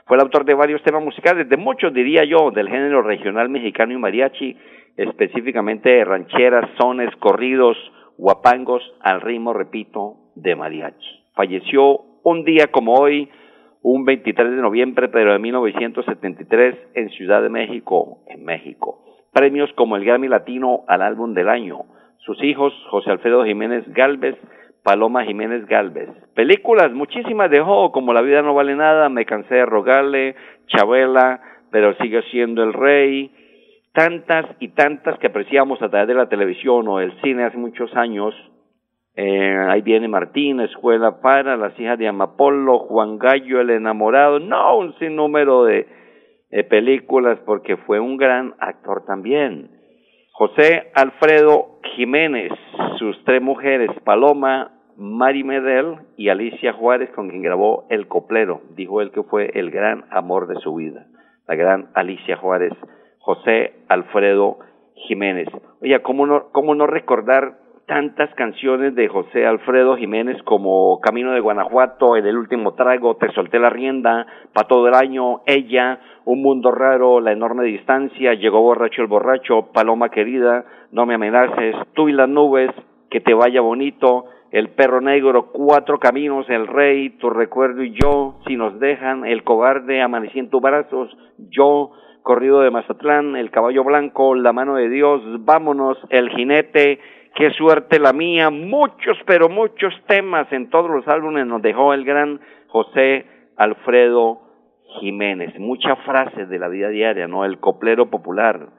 Fue 0.06 0.16
el 0.16 0.22
autor 0.22 0.44
de 0.44 0.54
varios 0.54 0.82
temas 0.82 1.02
musicales, 1.02 1.48
de 1.48 1.56
muchos 1.56 1.92
diría 1.92 2.24
yo, 2.24 2.50
del 2.50 2.68
género 2.68 3.02
regional 3.02 3.48
mexicano 3.48 3.92
y 3.92 3.98
mariachi, 3.98 4.56
específicamente 4.98 6.04
rancheras, 6.04 6.68
sones, 6.76 7.14
corridos, 7.16 7.76
guapangos, 8.18 8.82
al 9.00 9.20
ritmo, 9.20 9.52
repito, 9.54 10.16
de 10.34 10.56
mariachi. 10.56 11.24
Falleció 11.34 12.00
un 12.24 12.44
día 12.44 12.66
como 12.66 12.94
hoy, 12.94 13.30
un 13.82 14.04
23 14.04 14.50
de 14.50 14.56
noviembre, 14.56 15.08
pero 15.08 15.32
de 15.32 15.38
1973, 15.38 16.74
en 16.94 17.10
Ciudad 17.10 17.40
de 17.40 17.48
México, 17.48 18.18
en 18.26 18.44
México. 18.44 19.04
Premios 19.32 19.72
como 19.74 19.96
el 19.96 20.04
Grammy 20.04 20.26
Latino 20.26 20.82
al 20.88 21.02
álbum 21.02 21.32
del 21.32 21.48
año. 21.48 21.84
Sus 22.18 22.42
hijos, 22.42 22.74
José 22.90 23.12
Alfredo 23.12 23.44
Jiménez 23.44 23.84
Galvez, 23.94 24.36
Paloma 24.82 25.24
Jiménez 25.24 25.64
Galvez. 25.66 26.08
Películas, 26.34 26.92
muchísimas 26.92 27.50
dejó, 27.50 27.92
como 27.92 28.12
La 28.12 28.22
vida 28.22 28.42
no 28.42 28.52
vale 28.52 28.74
nada, 28.74 29.08
Me 29.08 29.24
cansé 29.26 29.54
de 29.54 29.66
rogarle, 29.66 30.34
Chabela, 30.66 31.40
pero 31.70 31.94
sigue 31.98 32.22
siendo 32.30 32.64
el 32.64 32.72
rey, 32.72 33.30
tantas 33.92 34.46
y 34.60 34.68
tantas 34.68 35.18
que 35.18 35.28
apreciamos 35.28 35.80
a 35.82 35.88
través 35.88 36.08
de 36.08 36.14
la 36.14 36.28
televisión 36.28 36.86
o 36.88 37.00
el 37.00 37.12
cine 37.22 37.44
hace 37.44 37.56
muchos 37.56 37.94
años. 37.96 38.34
Eh, 39.14 39.56
ahí 39.68 39.82
viene 39.82 40.06
Martín, 40.06 40.60
Escuela 40.60 41.20
para, 41.20 41.56
Las 41.56 41.78
hijas 41.78 41.98
de 41.98 42.08
Amapolo, 42.08 42.78
Juan 42.78 43.18
Gallo, 43.18 43.60
El 43.60 43.70
enamorado, 43.70 44.38
no, 44.38 44.78
un 44.78 44.96
sinnúmero 44.98 45.64
de 45.64 45.86
películas 46.70 47.38
porque 47.44 47.76
fue 47.76 47.98
un 48.00 48.16
gran 48.16 48.54
actor 48.60 49.04
también. 49.04 49.78
José 50.38 50.92
Alfredo 50.94 51.80
Jiménez, 51.96 52.52
sus 53.00 53.24
tres 53.24 53.42
mujeres, 53.42 53.90
Paloma, 54.04 54.70
Mari 54.96 55.42
Medel 55.42 55.96
y 56.16 56.28
Alicia 56.28 56.72
Juárez, 56.74 57.10
con 57.10 57.28
quien 57.28 57.42
grabó 57.42 57.86
El 57.90 58.06
Coplero, 58.06 58.62
dijo 58.76 59.00
él 59.00 59.10
que 59.10 59.24
fue 59.24 59.50
el 59.54 59.72
gran 59.72 60.04
amor 60.10 60.46
de 60.46 60.54
su 60.60 60.76
vida, 60.76 61.06
la 61.48 61.56
gran 61.56 61.88
Alicia 61.94 62.36
Juárez 62.36 62.72
José 63.28 63.74
Alfredo 63.88 64.56
Jiménez. 64.94 65.48
Oye, 65.82 66.00
¿cómo 66.00 66.26
no, 66.26 66.44
cómo 66.50 66.74
no 66.74 66.86
recordar 66.86 67.58
tantas 67.86 68.34
canciones 68.36 68.94
de 68.94 69.06
José 69.08 69.46
Alfredo 69.46 69.98
Jiménez 69.98 70.42
como 70.44 70.98
Camino 71.00 71.32
de 71.32 71.40
Guanajuato, 71.40 72.16
el 72.16 72.38
último 72.38 72.72
trago, 72.72 73.16
Te 73.16 73.30
solté 73.32 73.58
la 73.58 73.68
rienda, 73.68 74.26
Pa 74.54 74.64
todo 74.64 74.88
el 74.88 74.94
año, 74.94 75.42
Ella, 75.44 76.00
Un 76.24 76.40
mundo 76.40 76.70
raro, 76.70 77.20
La 77.20 77.32
enorme 77.32 77.64
distancia, 77.64 78.32
Llegó 78.32 78.62
borracho 78.62 79.02
el 79.02 79.08
borracho, 79.08 79.72
Paloma 79.74 80.08
querida, 80.08 80.64
No 80.90 81.04
me 81.04 81.16
amenaces, 81.16 81.76
Tú 81.92 82.08
y 82.08 82.12
las 82.12 82.30
nubes, 82.30 82.70
Que 83.10 83.20
te 83.20 83.34
vaya 83.34 83.60
bonito, 83.60 84.24
El 84.50 84.70
perro 84.70 85.00
negro, 85.00 85.50
Cuatro 85.52 85.98
caminos, 85.98 86.48
El 86.48 86.66
rey, 86.66 87.10
Tu 87.18 87.28
recuerdo 87.28 87.82
y 87.82 87.92
yo, 87.92 88.40
Si 88.46 88.56
nos 88.56 88.78
dejan, 88.80 89.26
El 89.26 89.44
cobarde, 89.44 90.00
Amanecí 90.00 90.38
en 90.38 90.48
tus 90.48 90.62
brazos, 90.62 91.16
Yo, 91.50 91.90
corrido 92.22 92.60
de 92.60 92.70
Mazatlán, 92.70 93.36
El 93.36 93.50
caballo 93.50 93.84
blanco, 93.84 94.34
La 94.34 94.52
mano 94.52 94.76
de 94.76 94.88
Dios, 94.88 95.22
Vámonos, 95.44 95.98
El 96.10 96.30
jinete, 96.30 96.98
Qué 97.34 97.50
suerte 97.50 98.00
la 98.00 98.12
mía, 98.12 98.50
muchos, 98.50 99.16
pero 99.26 99.48
muchos 99.48 99.94
temas 100.06 100.50
en 100.52 100.70
todos 100.70 100.90
los 100.90 101.06
álbumes 101.06 101.46
nos 101.46 101.62
dejó 101.62 101.92
el 101.94 102.04
gran 102.04 102.40
José 102.68 103.26
Alfredo 103.56 104.40
Jiménez, 105.00 105.56
muchas 105.58 105.98
frases 106.04 106.48
de 106.48 106.58
la 106.58 106.68
vida 106.68 106.88
diaria, 106.88 107.28
¿no? 107.28 107.44
El 107.44 107.60
coplero 107.60 108.10
popular, 108.10 108.70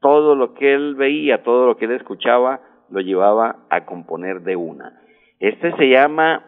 todo 0.00 0.34
lo 0.34 0.54
que 0.54 0.72
él 0.72 0.94
veía, 0.94 1.42
todo 1.42 1.66
lo 1.66 1.76
que 1.76 1.86
él 1.86 1.92
escuchaba, 1.92 2.60
lo 2.90 3.00
llevaba 3.00 3.66
a 3.68 3.84
componer 3.84 4.42
de 4.42 4.56
una. 4.56 5.00
Este 5.38 5.70
se 5.76 5.90
llama 5.90 6.42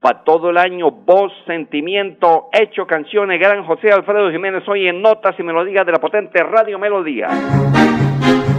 para 0.00 0.22
todo 0.22 0.50
el 0.50 0.58
año, 0.58 0.90
voz, 0.90 1.32
sentimiento, 1.46 2.48
hecho 2.52 2.86
canciones, 2.86 3.40
gran 3.40 3.64
José 3.64 3.90
Alfredo 3.90 4.30
Jiménez, 4.30 4.62
hoy 4.68 4.86
en 4.86 5.02
Notas 5.02 5.34
y 5.38 5.42
Melodías 5.42 5.84
de 5.84 5.92
la 5.92 5.98
potente 5.98 6.40
Radio 6.44 6.78
Melodía. 6.78 7.28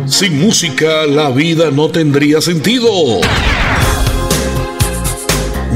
Sin 0.08 0.42
música 0.42 1.06
la 1.08 1.30
vida 1.30 1.72
no 1.72 1.90
tendría 1.90 2.42
sentido. 2.42 2.90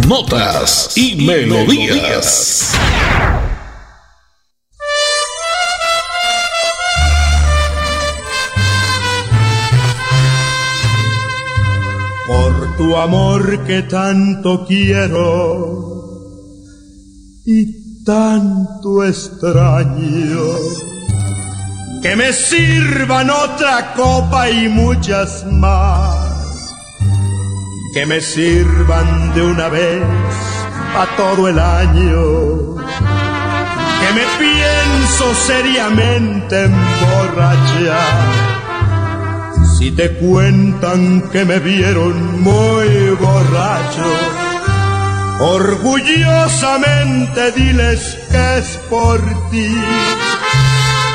Notas 0.07 0.97
y, 0.97 1.25
melodías. 1.25 2.75
Tu 12.79 12.95
amor 12.95 13.65
que 13.65 13.81
tanto 13.83 14.65
quiero 14.65 15.19
y 17.45 18.03
tanto 18.05 19.03
extraño. 19.03 20.45
Que 22.01 22.15
me 22.15 22.31
sirvan 22.31 23.29
otra 23.29 23.93
copa 23.95 24.49
y 24.49 24.69
muchas 24.69 25.45
más. 25.51 26.71
Que 27.93 28.05
me 28.05 28.21
sirvan 28.21 29.33
de 29.35 29.41
una 29.41 29.67
vez 29.67 30.01
a 31.01 31.05
todo 31.17 31.49
el 31.49 31.59
año. 31.59 32.77
Que 33.99 34.09
me 34.17 34.25
pienso 34.39 35.25
seriamente 35.45 36.63
emborrachar 36.63 38.48
si 39.79 39.91
te 39.91 40.11
cuentan 40.15 41.29
que 41.31 41.45
me 41.45 41.59
vieron 41.59 42.41
muy 42.41 43.11
borracho, 43.11 44.03
orgullosamente 45.39 47.53
diles 47.53 48.17
que 48.29 48.57
es 48.57 48.77
por 48.89 49.21
ti, 49.49 49.73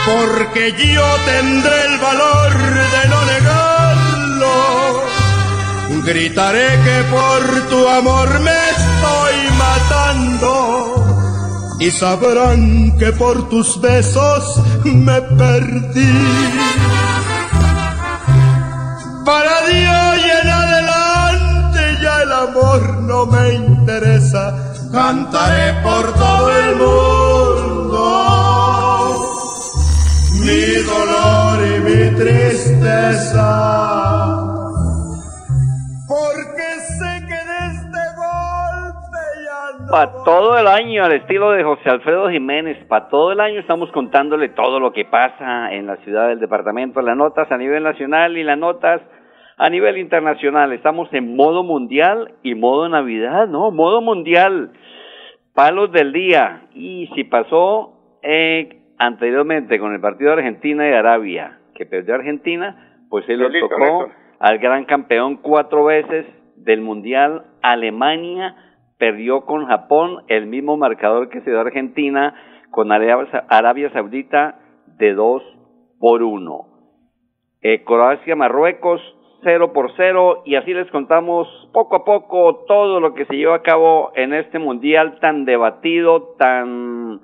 porque 0.06 0.73
yo 0.73 1.04
tendré 1.26 1.85
el 1.92 1.99
valor 1.99 2.54
de 2.94 3.09
no 3.11 3.23
negarlo. 3.35 4.54
Gritaré 6.06 6.71
que 6.87 6.99
por 7.11 7.42
tu 7.68 7.87
amor 7.87 8.40
me 8.40 8.50
estoy 8.50 9.37
matando. 9.59 10.52
Y 11.80 11.90
sabrán 11.90 12.97
que 12.99 13.12
por 13.12 13.50
tus 13.50 13.78
besos 13.78 14.62
me 14.85 15.21
perdí 15.21 16.74
no 23.06 23.26
me 23.26 23.54
interesa. 23.54 24.90
Cantaré 24.92 25.82
por 25.82 26.12
todo 26.14 26.50
el 26.50 26.76
mundo 26.76 27.44
mi 30.44 30.75
dolor 30.84 31.56
y 31.66 31.80
mi 31.80 32.16
tristeza. 32.16 33.49
Porque 36.06 36.68
sé 36.99 37.12
que 37.26 37.40
de 37.50 37.61
este 37.73 38.02
golpe 38.16 39.23
ya 39.46 39.78
no. 39.80 39.90
Para 39.90 40.12
todo 40.25 40.58
el 40.58 40.66
año, 40.66 41.04
al 41.04 41.12
estilo 41.12 41.50
de 41.52 41.64
José 41.64 41.88
Alfredo 41.88 42.28
Jiménez, 42.30 42.76
para 42.87 43.08
todo 43.08 43.32
el 43.32 43.40
año 43.40 43.61
estamos 43.61 43.90
contándole 43.92 44.50
todo 44.50 44.78
lo 44.80 44.92
que 44.92 45.06
pasa 45.06 45.73
en 45.73 45.87
la 45.87 45.96
ciudad 45.99 46.28
del 46.28 46.40
departamento, 46.40 47.00
las 47.00 47.16
notas 47.16 47.50
a 47.50 47.56
nivel 47.56 47.82
nacional 47.82 48.37
y 48.37 48.44
las 48.44 48.58
notas 48.58 49.00
a 49.56 49.70
nivel 49.70 49.99
internacional. 49.99 50.73
Estamos 50.73 51.08
en 51.12 51.37
modo 51.37 51.62
mundial 51.62 52.34
y 52.42 52.54
modo 52.54 52.88
Navidad, 52.88 53.46
¿no? 53.49 53.70
Modo 53.70 54.00
mundial. 54.00 54.73
Palos 55.54 55.92
del 55.92 56.12
día. 56.12 56.68
Y 56.75 57.08
si 57.14 57.25
pasó 57.25 58.18
eh, 58.23 58.80
anteriormente 58.99 59.78
con 59.78 59.94
el 59.94 60.00
partido 60.00 60.30
de 60.30 60.38
Argentina 60.38 60.88
y 60.88 60.92
Arabia, 60.92 61.58
que 61.75 61.87
perdió 61.87 62.14
Argentina, 62.14 63.04
pues 63.08 63.28
él 63.28 63.38
lo 63.38 63.68
tocó 63.68 64.08
al 64.40 64.58
gran 64.58 64.84
campeón 64.84 65.37
cuatro 65.37 65.84
veces 65.84 66.26
del 66.56 66.80
mundial, 66.80 67.44
Alemania 67.62 68.56
perdió 68.99 69.44
con 69.44 69.66
Japón 69.66 70.25
el 70.28 70.46
mismo 70.46 70.76
marcador 70.76 71.28
que 71.28 71.40
se 71.40 71.50
dio 71.50 71.61
Argentina 71.61 72.34
con 72.70 72.90
Arabia 72.90 73.90
Saudita 73.92 74.58
de 74.99 75.14
dos 75.14 75.42
por 75.99 76.23
uno. 76.23 76.66
Eh, 77.61 77.84
Croacia, 77.84 78.37
Marruecos, 78.37 79.00
cero 79.45 79.73
por 79.73 79.93
cero 79.97 80.43
y 80.45 80.57
así 80.57 80.75
les 80.75 80.91
contamos 80.91 81.47
poco 81.73 81.97
a 81.97 82.05
poco 82.05 82.65
todo 82.67 82.99
lo 82.99 83.15
que 83.15 83.26
se 83.26 83.37
llevó 83.37 83.54
a 83.54 83.63
cabo 83.63 84.11
en 84.17 84.35
este 84.35 84.59
mundial 84.59 85.19
tan 85.21 85.45
debatido, 85.45 86.35
tan 86.39 87.21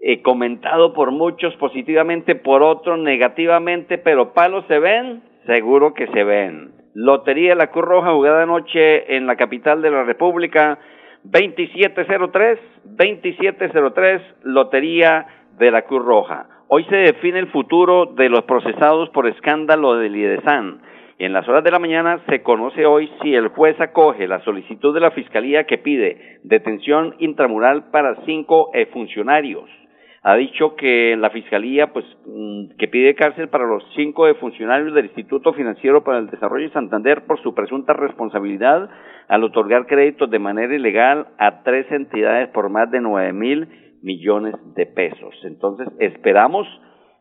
eh, 0.00 0.20
comentado 0.22 0.92
por 0.94 1.12
muchos 1.12 1.54
positivamente, 1.56 2.34
por 2.34 2.62
otros 2.62 2.98
negativamente, 2.98 3.98
pero 3.98 4.32
palos 4.32 4.64
se 4.66 4.80
ven, 4.80 5.22
seguro 5.46 5.94
que 5.94 6.08
se 6.08 6.24
ven. 6.24 6.72
Lotería 6.94 7.50
de 7.50 7.56
la 7.56 7.68
Cruz 7.68 7.84
Roja 7.84 8.12
jugada 8.12 8.42
anoche 8.42 9.16
en 9.16 9.26
la 9.26 9.36
capital 9.36 9.80
de 9.80 9.90
la 9.90 10.02
República, 10.02 10.78
2703, 11.22 12.58
2703, 12.84 14.22
Lotería 14.42 15.26
de 15.58 15.70
la 15.70 15.82
Cruz 15.82 16.04
Roja. 16.04 16.48
Hoy 16.66 16.84
se 16.84 16.96
define 16.96 17.38
el 17.38 17.48
futuro 17.48 18.06
de 18.06 18.28
los 18.28 18.42
procesados 18.42 19.10
por 19.10 19.28
escándalo 19.28 19.96
del 19.96 20.16
IDESAN. 20.16 20.80
En 21.24 21.32
las 21.32 21.48
horas 21.48 21.62
de 21.62 21.70
la 21.70 21.78
mañana 21.78 22.18
se 22.28 22.42
conoce 22.42 22.84
hoy 22.84 23.08
si 23.22 23.32
el 23.32 23.46
juez 23.46 23.80
acoge 23.80 24.26
la 24.26 24.40
solicitud 24.40 24.92
de 24.92 24.98
la 24.98 25.12
Fiscalía 25.12 25.66
que 25.68 25.78
pide 25.78 26.40
detención 26.42 27.14
intramural 27.20 27.90
para 27.92 28.16
cinco 28.24 28.72
funcionarios. 28.92 29.70
Ha 30.24 30.34
dicho 30.34 30.74
que 30.74 31.16
la 31.16 31.30
Fiscalía, 31.30 31.92
pues, 31.92 32.04
mm, 32.26 32.76
que 32.76 32.88
pide 32.88 33.14
cárcel 33.14 33.48
para 33.50 33.68
los 33.68 33.84
cinco 33.94 34.26
funcionarios 34.40 34.94
del 34.94 35.04
Instituto 35.04 35.52
Financiero 35.52 36.02
para 36.02 36.18
el 36.18 36.26
Desarrollo 36.26 36.66
de 36.66 36.72
Santander 36.72 37.24
por 37.24 37.40
su 37.40 37.54
presunta 37.54 37.92
responsabilidad 37.92 38.90
al 39.28 39.44
otorgar 39.44 39.86
créditos 39.86 40.28
de 40.28 40.40
manera 40.40 40.74
ilegal 40.74 41.28
a 41.38 41.62
tres 41.62 41.86
entidades 41.92 42.48
por 42.48 42.68
más 42.68 42.90
de 42.90 43.00
nueve 43.00 43.32
mil 43.32 43.68
millones 44.02 44.56
de 44.74 44.86
pesos. 44.86 45.36
Entonces, 45.44 45.86
esperamos 46.00 46.66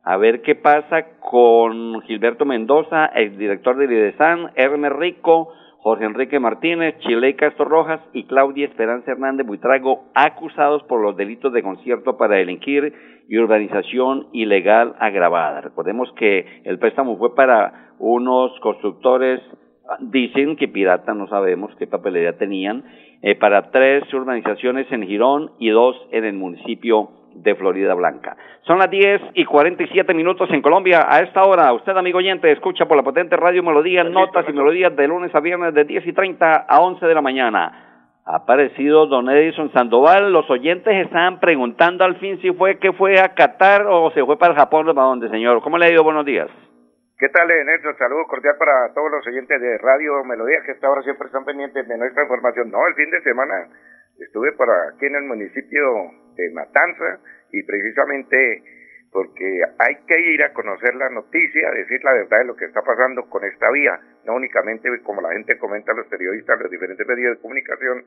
a 0.04 0.18
ver 0.18 0.42
qué 0.42 0.56
pasa 0.56 1.20
con 1.20 2.02
Gilberto 2.02 2.46
Mendoza, 2.46 3.06
el 3.06 3.38
director 3.38 3.78
de 3.78 3.86
IDESAN, 3.86 4.52
Hermes 4.56 4.94
Rico, 4.94 5.54
Jorge 5.78 6.06
Enrique 6.06 6.40
Martínez, 6.40 6.96
Chile 7.00 7.36
Castro 7.36 7.66
Rojas 7.66 8.02
y 8.14 8.26
Claudia 8.26 8.68
Esperanza 8.68 9.12
Hernández 9.12 9.46
Buitrago, 9.46 10.06
acusados 10.14 10.84
por 10.84 11.02
los 11.02 11.18
delitos 11.18 11.54
de 11.54 11.64
concierto 11.64 12.18
para 12.18 12.38
delinquir 12.38 12.94
y 13.28 13.38
urbanización 13.38 14.28
ilegal 14.32 14.96
agravada. 15.00 15.62
Recordemos 15.62 16.12
que 16.18 16.62
el 16.66 16.80
préstamo 16.80 17.18
fue 17.18 17.36
para 17.36 17.94
unos 18.00 18.52
constructores, 18.60 19.40
dicen 20.00 20.56
que 20.56 20.68
pirata, 20.68 21.14
no 21.14 21.28
sabemos 21.28 21.76
qué 21.78 21.88
papelería 21.88 22.38
tenían, 22.38 22.84
eh, 23.22 23.36
para 23.36 23.72
tres 23.72 24.12
urbanizaciones 24.14 24.92
en 24.92 25.04
Girón 25.04 25.52
y 25.60 25.70
dos 25.70 25.96
en 26.12 26.26
el 26.26 26.34
municipio 26.34 27.21
de 27.36 27.56
Florida 27.56 27.94
Blanca. 27.94 28.36
Son 28.64 28.78
las 28.78 28.90
10 28.90 29.22
y 29.34 29.46
47 29.46 30.14
minutos 30.14 30.50
en 30.52 30.62
Colombia. 30.62 31.06
A 31.08 31.20
esta 31.22 31.44
hora, 31.44 31.74
usted, 31.74 31.96
amigo 31.96 32.20
oyente, 32.20 32.52
escucha 32.52 32.86
por 32.86 32.98
la 32.98 33.04
potente 33.04 33.36
radio 33.36 33.64
Melodía, 33.64 34.04
notas 34.04 34.46
y 34.48 34.54
melodías 34.54 34.96
de 34.96 35.08
lunes 35.08 35.34
a 35.34 35.40
viernes 35.40 35.74
de 35.74 35.86
10 35.86 36.08
y 36.08 36.14
30 36.14 36.66
a 36.68 36.80
11 36.82 37.06
de 37.06 37.14
la 37.14 37.22
mañana. 37.22 37.92
Ha 38.26 38.36
aparecido 38.36 39.08
don 39.08 39.30
Edison 39.30 39.72
Sandoval. 39.74 40.32
Los 40.32 40.50
oyentes 40.50 40.94
estaban 41.06 41.40
preguntando 41.40 42.04
al 42.04 42.18
fin 42.18 42.40
si 42.42 42.52
fue 42.54 42.78
que 42.78 42.94
fue 42.94 43.20
a 43.20 43.34
Qatar 43.34 43.88
o 43.88 44.12
se 44.12 44.24
fue 44.24 44.38
para 44.38 44.54
Japón 44.54 44.88
o 44.90 44.94
para 44.94 45.08
dónde, 45.08 45.30
señor. 45.30 45.62
¿Cómo 45.62 45.78
le 45.78 45.88
ha 45.88 45.92
ido? 45.92 46.04
Buenos 46.04 46.26
días. 46.26 46.50
¿Qué 47.18 47.30
tal, 47.30 47.48
Nelson? 47.48 47.96
Saludo 47.98 48.26
cordial 48.26 48.56
para 48.58 48.94
todos 48.94 49.12
los 49.12 49.28
oyentes 49.28 49.62
de 49.62 49.78
Radio 49.78 50.24
Melodía 50.24 50.58
que 50.66 50.72
esta 50.72 50.90
hora 50.90 51.04
siempre 51.04 51.28
están 51.28 51.46
pendientes 51.46 51.88
de 51.88 51.98
nuestra 51.98 52.24
información. 52.24 52.72
No, 52.72 52.80
el 52.88 52.96
fin 52.96 53.12
de 53.12 53.22
semana 53.22 53.68
estuve 54.18 54.52
por 54.54 54.68
aquí 54.70 55.06
en 55.06 55.16
el 55.16 55.24
municipio 55.26 55.82
de 56.36 56.52
Matanza 56.52 57.20
y 57.52 57.64
precisamente 57.64 58.64
porque 59.12 59.62
hay 59.78 59.96
que 60.08 60.20
ir 60.20 60.42
a 60.44 60.54
conocer 60.54 60.96
la 60.96 61.10
noticia, 61.10 61.72
decir 61.72 62.02
la 62.04 62.14
verdad 62.14 62.40
de 62.40 62.46
lo 62.46 62.56
que 62.56 62.66
está 62.66 62.82
pasando 62.82 63.30
con 63.30 63.44
esta 63.44 63.70
vía, 63.72 64.00
no 64.26 64.36
únicamente 64.36 64.90
como 65.04 65.22
la 65.22 65.34
gente 65.34 65.58
comenta 65.58 65.94
los 65.94 66.08
periodistas, 66.08 66.60
los 66.60 66.72
diferentes 66.72 67.06
medios 67.06 67.36
de 67.36 67.42
comunicación, 67.42 68.06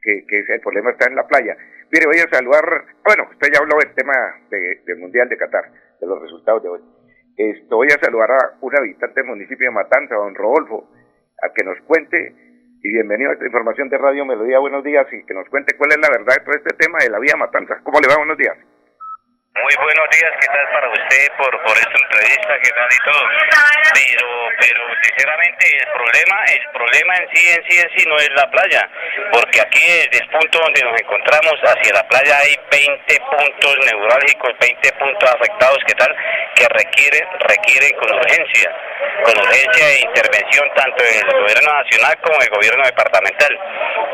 que, 0.00 0.24
que 0.26 0.44
el 0.54 0.60
problema 0.60 0.90
está 0.90 1.08
en 1.08 1.16
la 1.16 1.26
playa. 1.26 1.56
Mire, 1.90 2.06
voy 2.06 2.18
a 2.18 2.28
saludar, 2.28 2.64
bueno, 3.04 3.28
usted 3.32 3.48
ya 3.52 3.60
habló 3.60 3.76
del 3.78 3.94
tema 3.94 4.12
del 4.50 4.98
Mundial 4.98 5.28
de 5.28 5.36
Qatar, 5.36 5.64
de 6.00 6.06
los 6.06 6.20
resultados 6.20 6.62
de 6.62 6.68
hoy. 6.68 6.80
Esto, 7.36 7.76
voy 7.76 7.88
a 7.88 7.98
saludar 7.98 8.30
a 8.30 8.58
un 8.60 8.76
habitante 8.76 9.20
del 9.20 9.30
municipio 9.30 9.68
de 9.68 9.74
Matanza, 9.74 10.14
don 10.14 10.34
Rodolfo, 10.34 10.88
a 11.42 11.52
que 11.52 11.64
nos 11.64 11.80
cuente, 11.80 12.53
y 12.84 12.92
bienvenido 12.92 13.30
a 13.30 13.32
esta 13.32 13.46
información 13.46 13.88
de 13.88 13.96
Radio 13.96 14.26
Melodía, 14.26 14.58
buenos 14.58 14.84
días, 14.84 15.06
y 15.10 15.24
que 15.24 15.32
nos 15.32 15.48
cuente 15.48 15.74
cuál 15.74 15.92
es 15.92 15.98
la 16.04 16.10
verdad 16.12 16.36
de 16.36 16.44
todo 16.44 16.54
este 16.54 16.76
tema 16.76 16.98
de 17.00 17.08
la 17.08 17.18
vía 17.18 17.32
Matanza. 17.34 17.80
¿Cómo 17.82 17.98
le 17.98 18.08
va? 18.08 18.16
Buenos 18.20 18.36
días. 18.36 18.52
Muy 19.56 19.74
buenos 19.80 20.04
días, 20.12 20.32
¿qué 20.36 20.46
tal 20.52 20.68
para 20.68 20.92
usted 20.92 21.32
por, 21.38 21.48
por 21.64 21.76
esta 21.78 21.96
entrevista, 21.96 22.52
qué 22.60 22.70
tal 22.76 22.90
y 22.92 23.00
todo? 23.08 23.24
Pero, 23.94 24.28
pero 24.60 24.82
sinceramente 25.00 25.64
el 25.80 25.88
problema, 25.96 26.36
el 26.52 26.66
problema 26.76 27.12
en 27.16 27.26
sí, 27.32 27.42
en 27.56 27.62
sí, 27.64 27.74
en 27.80 27.88
sí 27.96 28.04
no 28.04 28.16
es 28.18 28.30
la 28.36 28.50
playa, 28.50 28.82
porque 29.32 29.60
aquí 29.62 29.80
desde 29.80 30.20
el 30.20 30.28
punto 30.28 30.58
donde 30.58 30.82
nos 30.82 31.00
encontramos 31.00 31.54
hacia 31.64 31.94
la 31.94 32.04
playa 32.04 32.36
hay 32.36 32.52
20 32.68 33.00
puntos 33.32 33.74
neurálgicos, 33.86 34.52
20 34.60 34.92
puntos 35.00 35.30
afectados, 35.32 35.78
¿qué 35.86 35.94
tal? 35.94 36.12
Que 36.56 36.66
requieren, 36.68 37.24
requieren 37.48 37.96
con 37.96 38.12
urgencia, 38.12 38.68
con 39.24 39.38
urgencia 39.38 39.86
de 39.86 40.00
intervención 40.00 40.68
tanto 40.74 41.02
del 41.02 41.24
gobierno 41.32 41.72
nacional 41.72 42.18
como 42.22 42.38
del 42.38 42.50
gobierno 42.50 42.84
departamental. 42.84 43.58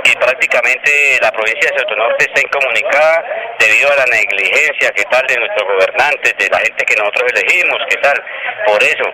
Y 0.04 0.16
prácticamente 0.16 1.18
la 1.20 1.30
provincia 1.30 1.70
de 1.70 1.78
Soto 1.78 1.96
Norte 1.96 2.24
está 2.24 2.40
incomunicada 2.40 3.24
debido 3.58 3.92
a 3.92 3.96
la 3.96 4.06
negligencia, 4.06 4.90
¿qué 4.94 5.04
tal? 5.10 5.26
de 5.26 5.36
nuestros 5.36 5.68
gobernantes, 5.68 6.34
de 6.38 6.48
la 6.48 6.58
gente 6.58 6.84
que 6.84 6.96
nosotros 6.96 7.32
elegimos, 7.34 7.78
¿qué 7.88 7.96
tal? 7.96 8.24
Por 8.66 8.82
eso, 8.82 9.04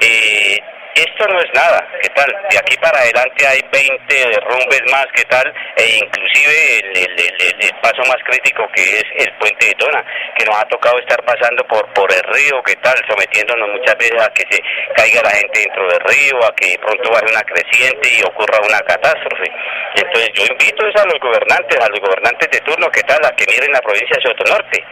eh, 0.00 0.58
esto 0.94 1.26
no 1.26 1.38
es 1.40 1.50
nada, 1.54 1.88
¿qué 2.00 2.08
tal? 2.10 2.30
De 2.50 2.58
aquí 2.58 2.76
para 2.76 2.98
adelante 2.98 3.46
hay 3.46 3.60
20 3.72 4.14
derrumbes 4.14 4.82
más, 4.90 5.06
¿qué 5.14 5.24
tal? 5.24 5.52
E 5.76 5.98
inclusive 6.04 6.78
el, 6.94 7.72
paso 7.80 8.02
más 8.08 8.18
crítico 8.24 8.68
que 8.74 8.82
es 8.82 9.04
el 9.16 9.32
puente 9.38 9.66
de 9.66 9.74
Tona, 9.74 10.04
que 10.36 10.44
nos 10.44 10.56
ha 10.56 10.64
tocado 10.66 10.98
estar 10.98 11.22
pasando 11.24 11.64
por, 11.66 11.86
por 11.94 12.12
el 12.12 12.22
río, 12.34 12.62
¿qué 12.62 12.76
tal? 12.76 12.94
Sometiéndonos 13.08 13.68
muchas 13.70 13.96
veces 13.96 14.22
a 14.22 14.28
que 14.34 14.44
se 14.50 14.62
caiga 14.94 15.22
la 15.22 15.30
gente 15.30 15.60
dentro 15.60 15.88
del 15.88 16.00
río, 16.00 16.44
a 16.44 16.54
que 16.54 16.78
pronto 16.78 17.10
baje 17.10 17.32
una 17.32 17.42
creciente 17.42 18.08
y 18.18 18.22
ocurra 18.22 18.60
una 18.62 18.80
catástrofe. 18.80 19.50
Entonces 19.94 20.30
yo 20.34 20.44
invito 20.44 20.84
a 20.84 21.06
los 21.06 21.18
gobernantes, 21.20 21.78
a 21.80 21.88
los 21.88 22.00
gobernantes 22.00 22.50
de 22.50 22.60
turno, 22.60 22.90
¿qué 22.90 23.02
tal? 23.02 23.24
A 23.24 23.34
que 23.34 23.46
miren 23.48 23.72
la 23.72 23.80
provincia 23.80 24.16
de 24.16 24.22
Sotonorte 24.22 24.84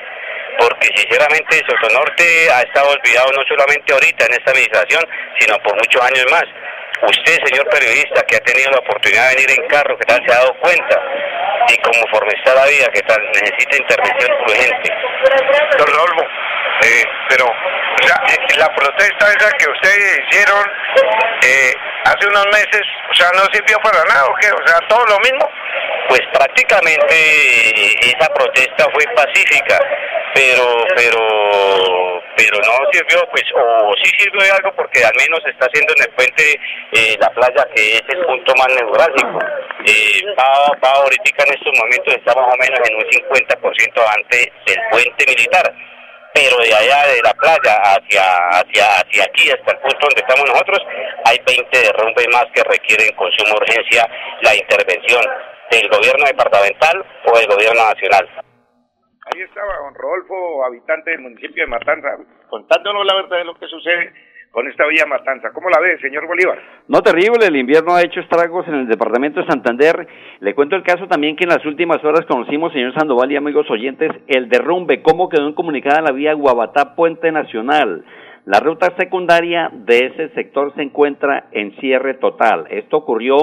porque 0.60 0.88
sinceramente 0.94 1.62
Sotonorte 1.66 2.50
ha 2.52 2.60
estado 2.60 2.90
olvidado 2.90 3.32
no 3.32 3.42
solamente 3.48 3.92
ahorita 3.92 4.26
en 4.26 4.32
esta 4.34 4.50
administración, 4.50 5.04
sino 5.38 5.56
por 5.62 5.74
muchos 5.74 6.02
años 6.02 6.26
más. 6.30 6.44
Usted, 7.02 7.38
señor 7.46 7.68
periodista, 7.70 8.22
que 8.22 8.36
ha 8.36 8.40
tenido 8.40 8.70
la 8.70 8.78
oportunidad 8.78 9.30
de 9.30 9.36
venir 9.36 9.50
en 9.58 9.66
carro, 9.68 9.96
¿qué 9.96 10.04
tal 10.04 10.20
se 10.26 10.32
ha 10.32 10.38
dado 10.38 10.54
cuenta? 10.60 11.00
Y 11.68 11.76
conforme 11.78 12.32
está 12.36 12.54
la 12.54 12.66
vida, 12.66 12.88
¿qué 12.92 13.00
tal 13.02 13.20
necesita 13.32 13.76
intervención 13.76 14.30
urgente. 14.42 14.92
Don 15.78 15.86
Rodolfo, 15.86 16.22
eh, 16.82 17.04
pero, 17.28 17.46
o 17.46 18.06
sea, 18.06 18.16
eh, 18.28 18.58
la 18.58 18.68
protesta 18.74 19.32
esa 19.32 19.50
que 19.56 19.70
ustedes 19.70 20.20
hicieron 20.28 20.64
eh, 21.42 21.72
hace 22.04 22.26
unos 22.26 22.46
meses, 22.46 22.82
o 23.10 23.14
sea, 23.14 23.28
no 23.34 23.44
sirvió 23.52 23.78
para 23.80 24.04
nada, 24.04 24.26
¿o 24.26 24.34
qué? 24.40 24.50
O 24.50 24.66
sea, 24.66 24.78
todo 24.88 25.04
lo 25.06 25.18
mismo. 25.20 25.48
Pues 26.08 26.22
prácticamente 26.32 27.14
esa 28.10 28.28
protesta 28.34 28.84
fue 28.92 29.04
pacífica 29.14 29.78
pero 30.34 30.84
pero 30.96 32.19
pero 32.40 32.56
no 32.56 32.72
sirvió 32.90 33.20
pues 33.30 33.44
o 33.54 33.92
sí 34.02 34.10
sirvió 34.16 34.40
de 34.40 34.50
algo 34.50 34.72
porque 34.74 35.04
al 35.04 35.12
menos 35.14 35.40
está 35.44 35.66
haciendo 35.66 35.92
en 35.92 36.02
el 36.08 36.14
puente 36.16 36.58
eh, 36.92 37.16
la 37.20 37.28
playa 37.36 37.68
que 37.74 37.96
es 37.96 38.02
el 38.08 38.24
punto 38.24 38.54
más 38.56 38.68
neurálgico 38.68 39.38
eh, 39.84 40.24
va, 40.38 40.72
va 40.82 40.90
ahorita 41.04 41.44
en 41.44 41.52
estos 41.52 41.72
momentos 41.76 42.14
está 42.14 42.34
más 42.34 42.48
o 42.48 42.56
menos 42.56 42.80
en 42.88 42.96
un 42.96 43.04
50% 43.04 43.44
antes 44.16 44.48
del 44.64 44.80
puente 44.90 45.24
militar 45.28 45.74
pero 46.32 46.56
de 46.64 46.74
allá 46.74 47.08
de 47.12 47.20
la 47.22 47.34
playa 47.34 47.76
hacia 47.92 48.24
hacia 48.56 48.84
hacia 48.88 49.24
aquí 49.24 49.50
hasta 49.50 49.72
el 49.72 49.78
punto 49.78 49.98
donde 50.00 50.22
estamos 50.24 50.48
nosotros 50.48 50.80
hay 51.26 51.36
20 51.44 51.78
derrumbes 51.78 52.28
más 52.32 52.46
que 52.54 52.64
requieren 52.64 53.14
con 53.16 53.30
suma 53.32 53.56
urgencia 53.56 54.08
la 54.40 54.54
intervención 54.54 55.24
del 55.70 55.88
gobierno 55.88 56.24
departamental 56.24 57.04
o 57.26 57.38
del 57.38 57.46
gobierno 57.46 57.84
nacional. 57.84 58.49
Ahí 59.26 59.42
estaba 59.42 59.76
don 59.84 59.94
Rodolfo, 59.94 60.64
habitante 60.64 61.10
del 61.10 61.20
municipio 61.20 61.64
de 61.64 61.70
Matanza, 61.70 62.08
contándonos 62.48 63.04
la 63.04 63.16
verdad 63.16 63.38
de 63.38 63.44
lo 63.44 63.54
que 63.54 63.66
sucede 63.66 64.12
con 64.50 64.66
esta 64.66 64.86
vía 64.86 65.04
Matanza. 65.06 65.50
¿Cómo 65.52 65.68
la 65.68 65.78
ve, 65.78 65.98
señor 66.00 66.26
Bolívar? 66.26 66.58
No, 66.88 67.02
terrible, 67.02 67.46
el 67.46 67.56
invierno 67.56 67.94
ha 67.94 68.02
hecho 68.02 68.20
estragos 68.20 68.66
en 68.66 68.74
el 68.74 68.88
departamento 68.88 69.40
de 69.40 69.46
Santander. 69.46 70.08
Le 70.40 70.54
cuento 70.54 70.74
el 70.74 70.82
caso 70.82 71.06
también 71.06 71.36
que 71.36 71.44
en 71.44 71.50
las 71.50 71.64
últimas 71.66 72.02
horas 72.02 72.24
conocimos, 72.26 72.72
señor 72.72 72.94
Sandoval 72.94 73.30
y 73.30 73.36
amigos 73.36 73.70
oyentes, 73.70 74.10
el 74.26 74.48
derrumbe, 74.48 75.02
cómo 75.02 75.28
quedó 75.28 75.46
incomunicada 75.46 76.00
la 76.00 76.12
vía 76.12 76.32
Guabatá 76.32 76.94
Puente 76.96 77.30
Nacional. 77.30 78.04
La 78.46 78.58
ruta 78.58 78.94
secundaria 78.96 79.70
de 79.70 80.06
ese 80.06 80.30
sector 80.30 80.74
se 80.74 80.82
encuentra 80.82 81.48
en 81.52 81.76
cierre 81.76 82.14
total. 82.14 82.66
Esto 82.70 82.96
ocurrió 82.96 83.36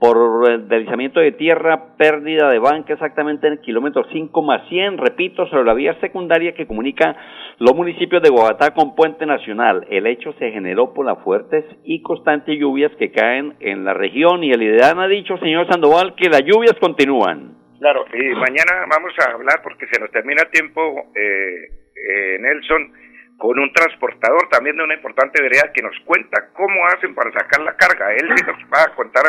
por 0.00 0.66
deslizamiento 0.66 1.20
de 1.20 1.32
tierra, 1.32 1.94
pérdida 1.98 2.48
de 2.48 2.58
banca 2.58 2.94
exactamente 2.94 3.46
en 3.46 3.52
el 3.52 3.60
kilómetro 3.60 4.02
5 4.10 4.42
más 4.42 4.66
100, 4.70 4.96
repito, 4.96 5.46
sobre 5.48 5.64
la 5.64 5.74
vía 5.74 5.94
secundaria 6.00 6.54
que 6.54 6.66
comunica 6.66 7.14
los 7.58 7.76
municipios 7.76 8.22
de 8.22 8.30
Bogotá 8.30 8.72
con 8.72 8.96
Puente 8.96 9.26
Nacional. 9.26 9.86
El 9.90 10.06
hecho 10.06 10.32
se 10.38 10.50
generó 10.52 10.94
por 10.94 11.04
las 11.04 11.22
fuertes 11.22 11.66
y 11.84 12.00
constantes 12.00 12.58
lluvias 12.58 12.90
que 12.98 13.12
caen 13.12 13.56
en 13.60 13.84
la 13.84 13.92
región 13.92 14.42
y 14.42 14.52
el 14.52 14.62
IDEAN 14.62 14.98
ha 15.00 15.06
dicho, 15.06 15.36
señor 15.36 15.68
Sandoval, 15.68 16.14
que 16.16 16.30
las 16.30 16.44
lluvias 16.44 16.76
continúan. 16.80 17.58
Claro, 17.78 18.06
y 18.14 18.34
mañana 18.36 18.86
vamos 18.90 19.12
a 19.20 19.32
hablar 19.32 19.60
porque 19.62 19.86
se 19.92 20.00
nos 20.00 20.10
termina 20.10 20.44
tiempo, 20.50 20.80
eh, 21.14 21.68
eh, 21.94 22.38
Nelson, 22.40 22.92
con 23.36 23.58
un 23.58 23.70
transportador 23.72 24.48
también 24.50 24.76
de 24.76 24.84
una 24.84 24.94
importante 24.94 25.42
vereda 25.42 25.72
que 25.74 25.82
nos 25.82 25.98
cuenta 26.06 26.48
cómo 26.54 26.86
hacen 26.86 27.14
para 27.14 27.30
sacar 27.32 27.60
la 27.60 27.76
carga. 27.76 28.14
Él 28.14 28.28
nos 28.28 28.64
va 28.72 28.84
a 28.84 28.94
contar 28.94 29.24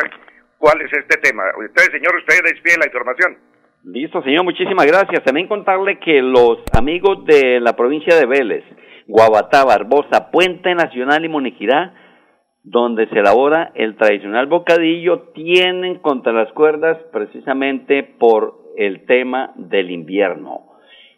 cuál 0.61 0.79
es 0.81 0.93
este 0.93 1.17
tema. 1.17 1.43
Usted, 1.57 1.91
señor, 1.91 2.15
usted 2.15 2.43
despide 2.45 2.77
la 2.77 2.85
información. 2.85 3.37
Listo, 3.83 4.21
señor, 4.21 4.43
muchísimas 4.43 4.85
gracias. 4.85 5.23
También 5.23 5.47
contarle 5.47 5.99
que 5.99 6.21
los 6.21 6.59
amigos 6.77 7.25
de 7.25 7.59
la 7.59 7.75
provincia 7.75 8.15
de 8.15 8.27
Vélez, 8.27 8.63
Guabatá, 9.07 9.65
Barbosa, 9.65 10.29
Puente 10.31 10.75
Nacional 10.75 11.25
y 11.25 11.29
Moniquirá, 11.29 11.93
donde 12.63 13.07
se 13.09 13.17
elabora 13.17 13.71
el 13.73 13.97
tradicional 13.97 14.45
bocadillo, 14.45 15.31
tienen 15.33 15.97
contra 15.97 16.31
las 16.31 16.51
cuerdas 16.53 16.99
precisamente 17.11 18.03
por 18.03 18.53
el 18.77 19.05
tema 19.07 19.51
del 19.55 19.89
invierno. 19.89 20.70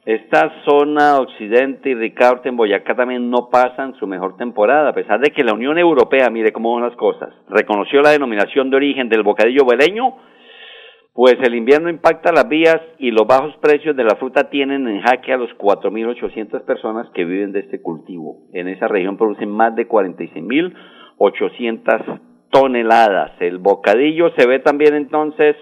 Esta 0.05 0.51
zona 0.65 1.17
occidente 1.17 1.89
y 1.89 1.95
Ricaurte 1.95 2.49
en 2.49 2.57
Boyacá 2.57 2.93
también 2.93 3.29
no 3.29 3.47
pasan 3.49 3.95
su 3.95 4.05
mejor 4.05 4.35
temporada, 4.35 4.89
a 4.89 4.93
pesar 4.93 5.21
de 5.21 5.31
que 5.31 5.45
la 5.45 5.53
Unión 5.53 5.77
Europea, 5.77 6.29
mire 6.29 6.51
cómo 6.51 6.73
van 6.73 6.83
las 6.83 6.97
cosas, 6.97 7.29
reconoció 7.47 8.01
la 8.01 8.09
denominación 8.09 8.69
de 8.69 8.75
origen 8.75 9.07
del 9.07 9.23
bocadillo 9.23 9.65
veleño, 9.65 10.17
pues 11.13 11.37
el 11.41 11.55
invierno 11.55 11.89
impacta 11.89 12.33
las 12.33 12.49
vías 12.49 12.81
y 12.97 13.11
los 13.11 13.25
bajos 13.25 13.55
precios 13.61 13.95
de 13.95 14.03
la 14.03 14.17
fruta 14.17 14.49
tienen 14.49 14.89
en 14.89 14.99
jaque 15.01 15.31
a 15.31 15.37
los 15.37 15.51
4.800 15.51 16.65
personas 16.65 17.07
que 17.13 17.23
viven 17.23 17.53
de 17.53 17.61
este 17.61 17.81
cultivo. 17.81 18.41
En 18.51 18.67
esa 18.67 18.89
región 18.89 19.15
producen 19.15 19.51
más 19.51 19.73
de 19.75 19.87
46.800 19.87 22.19
toneladas. 22.51 23.39
El 23.39 23.59
bocadillo 23.59 24.31
se 24.37 24.45
ve 24.47 24.59
también 24.59 24.95
entonces 24.95 25.55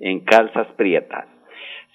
en 0.00 0.24
calzas 0.24 0.66
prietas. 0.76 1.33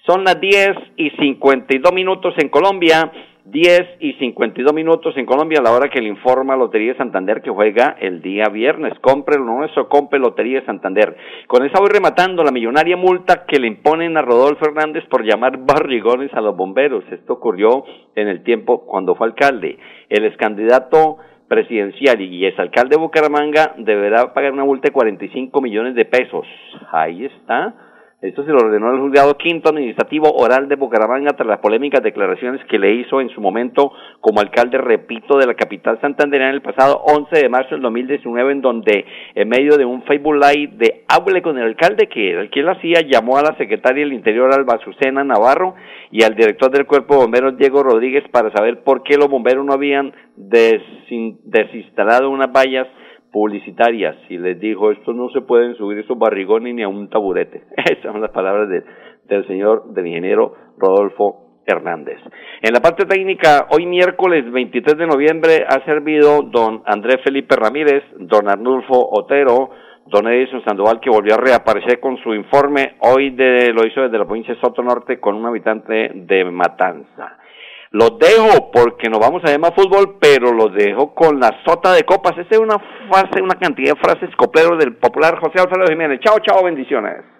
Son 0.06 0.24
las 0.24 0.40
10 0.40 0.70
y 0.96 1.10
52 1.10 1.92
minutos 1.92 2.34
en 2.38 2.48
Colombia. 2.48 3.12
10 3.44 3.96
y 4.00 4.12
52 4.14 4.72
minutos 4.72 5.16
en 5.16 5.26
Colombia 5.26 5.58
a 5.58 5.62
la 5.62 5.72
hora 5.72 5.90
que 5.90 6.00
le 6.00 6.08
informa 6.08 6.56
Lotería 6.56 6.92
de 6.92 6.98
Santander 6.98 7.42
que 7.42 7.50
juega 7.50 7.96
el 8.00 8.22
día 8.22 8.44
viernes. 8.48 8.98
Compre 9.00 9.38
lo 9.38 9.44
nuestro, 9.44 9.88
compre 9.88 10.18
Lotería 10.18 10.60
de 10.60 10.66
Santander. 10.66 11.16
Con 11.46 11.66
esa 11.66 11.80
voy 11.80 11.88
rematando 11.90 12.44
la 12.44 12.52
millonaria 12.52 12.96
multa 12.96 13.44
que 13.46 13.58
le 13.58 13.66
imponen 13.66 14.16
a 14.16 14.22
Rodolfo 14.22 14.66
Hernández 14.66 15.04
por 15.10 15.24
llamar 15.24 15.58
barrigones 15.58 16.32
a 16.32 16.40
los 16.40 16.56
bomberos. 16.56 17.04
Esto 17.10 17.34
ocurrió 17.34 17.84
en 18.14 18.28
el 18.28 18.42
tiempo 18.42 18.86
cuando 18.86 19.14
fue 19.16 19.26
alcalde. 19.26 19.78
El 20.08 20.24
ex 20.24 20.36
candidato 20.36 21.18
presidencial 21.48 22.20
y 22.20 22.46
exalcalde 22.46 22.96
de 22.96 23.02
Bucaramanga 23.02 23.74
deberá 23.78 24.32
pagar 24.32 24.52
una 24.52 24.64
multa 24.64 24.88
de 24.88 24.92
45 24.92 25.60
millones 25.60 25.94
de 25.94 26.04
pesos. 26.04 26.46
Ahí 26.92 27.24
está 27.24 27.74
esto 28.22 28.44
se 28.44 28.50
lo 28.50 28.58
ordenó 28.58 28.92
el 28.92 29.00
juzgado 29.00 29.38
quinto 29.38 29.70
administrativo 29.70 30.30
oral 30.30 30.68
de 30.68 30.76
Bucaramanga 30.76 31.32
tras 31.32 31.48
las 31.48 31.60
polémicas 31.60 32.02
declaraciones 32.02 32.62
que 32.66 32.78
le 32.78 32.92
hizo 32.92 33.18
en 33.22 33.30
su 33.30 33.40
momento 33.40 33.92
como 34.20 34.40
alcalde, 34.40 34.76
repito, 34.76 35.38
de 35.38 35.46
la 35.46 35.54
capital 35.54 35.98
santandereana 36.02 36.52
el 36.52 36.60
pasado 36.60 37.00
11 37.06 37.34
de 37.34 37.48
marzo 37.48 37.70
del 37.70 37.80
2019, 37.80 38.52
en 38.52 38.60
donde 38.60 39.06
en 39.34 39.48
medio 39.48 39.78
de 39.78 39.86
un 39.86 40.02
Facebook 40.02 40.34
Live 40.34 40.74
de 40.76 41.04
Hable 41.08 41.40
con 41.40 41.56
el 41.56 41.64
alcalde, 41.64 42.08
que 42.08 42.32
el 42.32 42.50
que 42.50 42.60
lo 42.60 42.72
hacía, 42.72 43.00
llamó 43.00 43.38
a 43.38 43.42
la 43.42 43.56
secretaria 43.56 44.04
del 44.04 44.12
Interior, 44.12 44.52
Alba 44.52 44.74
Azucena 44.74 45.24
Navarro, 45.24 45.74
y 46.10 46.22
al 46.22 46.34
director 46.34 46.70
del 46.70 46.84
Cuerpo 46.86 47.14
de 47.14 47.20
Bomberos, 47.22 47.56
Diego 47.56 47.82
Rodríguez, 47.82 48.24
para 48.30 48.52
saber 48.52 48.82
por 48.82 49.02
qué 49.02 49.16
los 49.16 49.28
bomberos 49.28 49.64
no 49.64 49.72
habían 49.72 50.12
desinstalado 50.36 52.28
unas 52.28 52.52
vallas 52.52 52.86
publicitarias 53.32 54.16
y 54.28 54.38
les 54.38 54.58
dijo, 54.58 54.90
esto 54.90 55.12
no 55.12 55.28
se 55.30 55.40
pueden 55.40 55.74
subir 55.76 55.98
esos 55.98 56.18
barrigones 56.18 56.74
ni 56.74 56.82
a 56.82 56.88
un 56.88 57.08
taburete. 57.08 57.64
Esas 57.76 58.12
son 58.12 58.20
las 58.20 58.30
palabras 58.30 58.68
del 58.68 59.46
señor, 59.46 59.92
del 59.92 60.06
ingeniero 60.06 60.54
Rodolfo 60.78 61.50
Hernández. 61.66 62.18
En 62.62 62.72
la 62.72 62.80
parte 62.80 63.04
técnica, 63.06 63.66
hoy 63.70 63.86
miércoles 63.86 64.50
23 64.50 64.98
de 64.98 65.06
noviembre 65.06 65.64
ha 65.68 65.84
servido 65.84 66.42
don 66.42 66.82
Andrés 66.84 67.20
Felipe 67.22 67.54
Ramírez, 67.56 68.02
don 68.18 68.48
Arnulfo 68.48 69.08
Otero, 69.12 69.70
don 70.06 70.26
Edison 70.26 70.64
Sandoval, 70.64 71.00
que 71.00 71.10
volvió 71.10 71.34
a 71.34 71.38
reaparecer 71.38 72.00
con 72.00 72.16
su 72.18 72.34
informe, 72.34 72.96
hoy 73.00 73.30
de, 73.30 73.72
lo 73.72 73.86
hizo 73.86 74.02
desde 74.02 74.18
la 74.18 74.24
provincia 74.24 74.54
de 74.54 74.60
Soto 74.60 74.82
Norte 74.82 75.20
con 75.20 75.36
un 75.36 75.46
habitante 75.46 76.10
de 76.14 76.44
Matanza. 76.44 77.38
Los 77.92 78.18
dejo 78.20 78.70
porque 78.70 79.08
nos 79.08 79.18
vamos 79.18 79.42
a 79.44 79.50
ver 79.50 79.58
más 79.58 79.74
fútbol, 79.74 80.16
pero 80.20 80.52
los 80.52 80.72
dejo 80.74 81.12
con 81.12 81.40
la 81.40 81.50
sota 81.66 81.92
de 81.92 82.04
copas. 82.04 82.38
Esa 82.38 82.54
es 82.54 82.58
una 82.58 82.78
frase, 83.10 83.42
una 83.42 83.58
cantidad 83.58 83.94
de 83.94 84.00
frases 84.00 84.30
copleros 84.36 84.78
del 84.78 84.96
popular 84.96 85.40
José 85.40 85.60
Alfredo 85.60 85.88
Jiménez. 85.88 86.20
Chao, 86.20 86.38
chao, 86.38 86.62
bendiciones. 86.64 87.39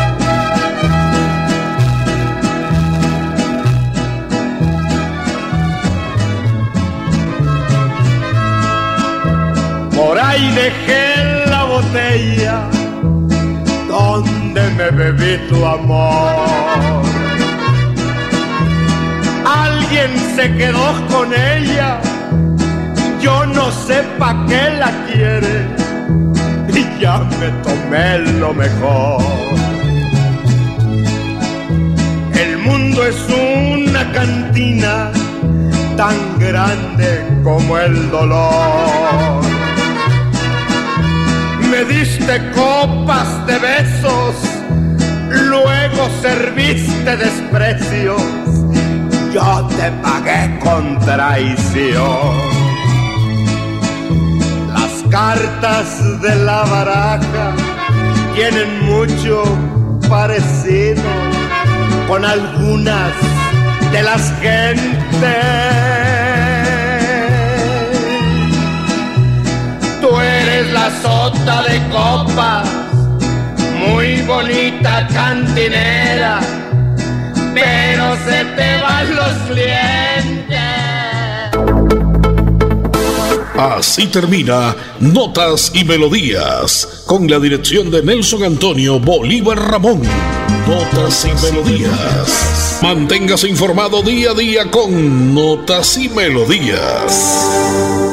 Dejé 10.55 11.45
la 11.49 11.63
botella 11.63 12.69
donde 13.87 14.61
me 14.77 14.91
bebí 14.91 15.37
tu 15.47 15.65
amor. 15.65 17.03
Alguien 19.45 20.11
se 20.35 20.53
quedó 20.55 21.07
con 21.09 21.33
ella, 21.33 21.99
yo 23.21 23.45
no 23.45 23.71
sé 23.71 24.03
pa' 24.19 24.45
qué 24.47 24.69
la 24.77 24.91
quiere 25.07 25.67
y 26.67 27.01
ya 27.01 27.19
me 27.39 27.49
tomé 27.63 28.19
lo 28.39 28.53
mejor. 28.53 29.21
El 32.33 32.57
mundo 32.57 33.05
es 33.05 33.19
una 33.29 34.11
cantina 34.11 35.11
tan 35.95 36.15
grande 36.39 37.25
como 37.43 37.77
el 37.77 38.11
dolor 38.11 39.40
me 41.71 41.85
diste 41.85 42.51
copas 42.51 43.47
de 43.47 43.57
besos, 43.57 44.35
luego 45.29 46.09
serviste 46.21 47.15
desprecios, 47.15 48.21
yo 49.33 49.67
te 49.77 49.89
pagué 50.03 50.59
con 50.59 50.99
traición. 50.99 52.35
Las 54.73 54.91
cartas 55.09 56.21
de 56.21 56.35
la 56.35 56.63
baraja 56.63 57.53
tienen 58.35 58.85
mucho 58.85 59.43
parecido 60.09 61.03
con 62.09 62.25
algunas 62.25 63.13
de 63.93 64.03
las 64.03 64.33
gentes 64.41 66.00
la 70.67 70.91
sota 71.01 71.63
de 71.63 71.81
copas, 71.89 72.69
muy 73.79 74.21
bonita 74.21 75.07
cantinera, 75.07 76.39
pero 77.53 78.15
se 78.25 78.45
te 78.55 78.81
van 78.81 79.15
los 79.15 79.33
clientes. 79.49 80.59
Así 83.57 84.07
termina 84.07 84.75
Notas 84.99 85.71
y 85.73 85.83
Melodías, 85.83 87.03
con 87.05 87.29
la 87.29 87.39
dirección 87.39 87.91
de 87.91 88.03
Nelson 88.03 88.43
Antonio 88.43 88.99
Bolívar 88.99 89.59
Ramón. 89.59 90.01
Notas 90.67 91.25
y 91.25 91.45
Melodías. 91.45 92.79
Manténgase 92.81 93.47
informado 93.47 94.01
día 94.01 94.31
a 94.31 94.33
día 94.33 94.71
con 94.71 95.33
Notas 95.33 95.97
y 95.97 96.09
Melodías. 96.09 98.10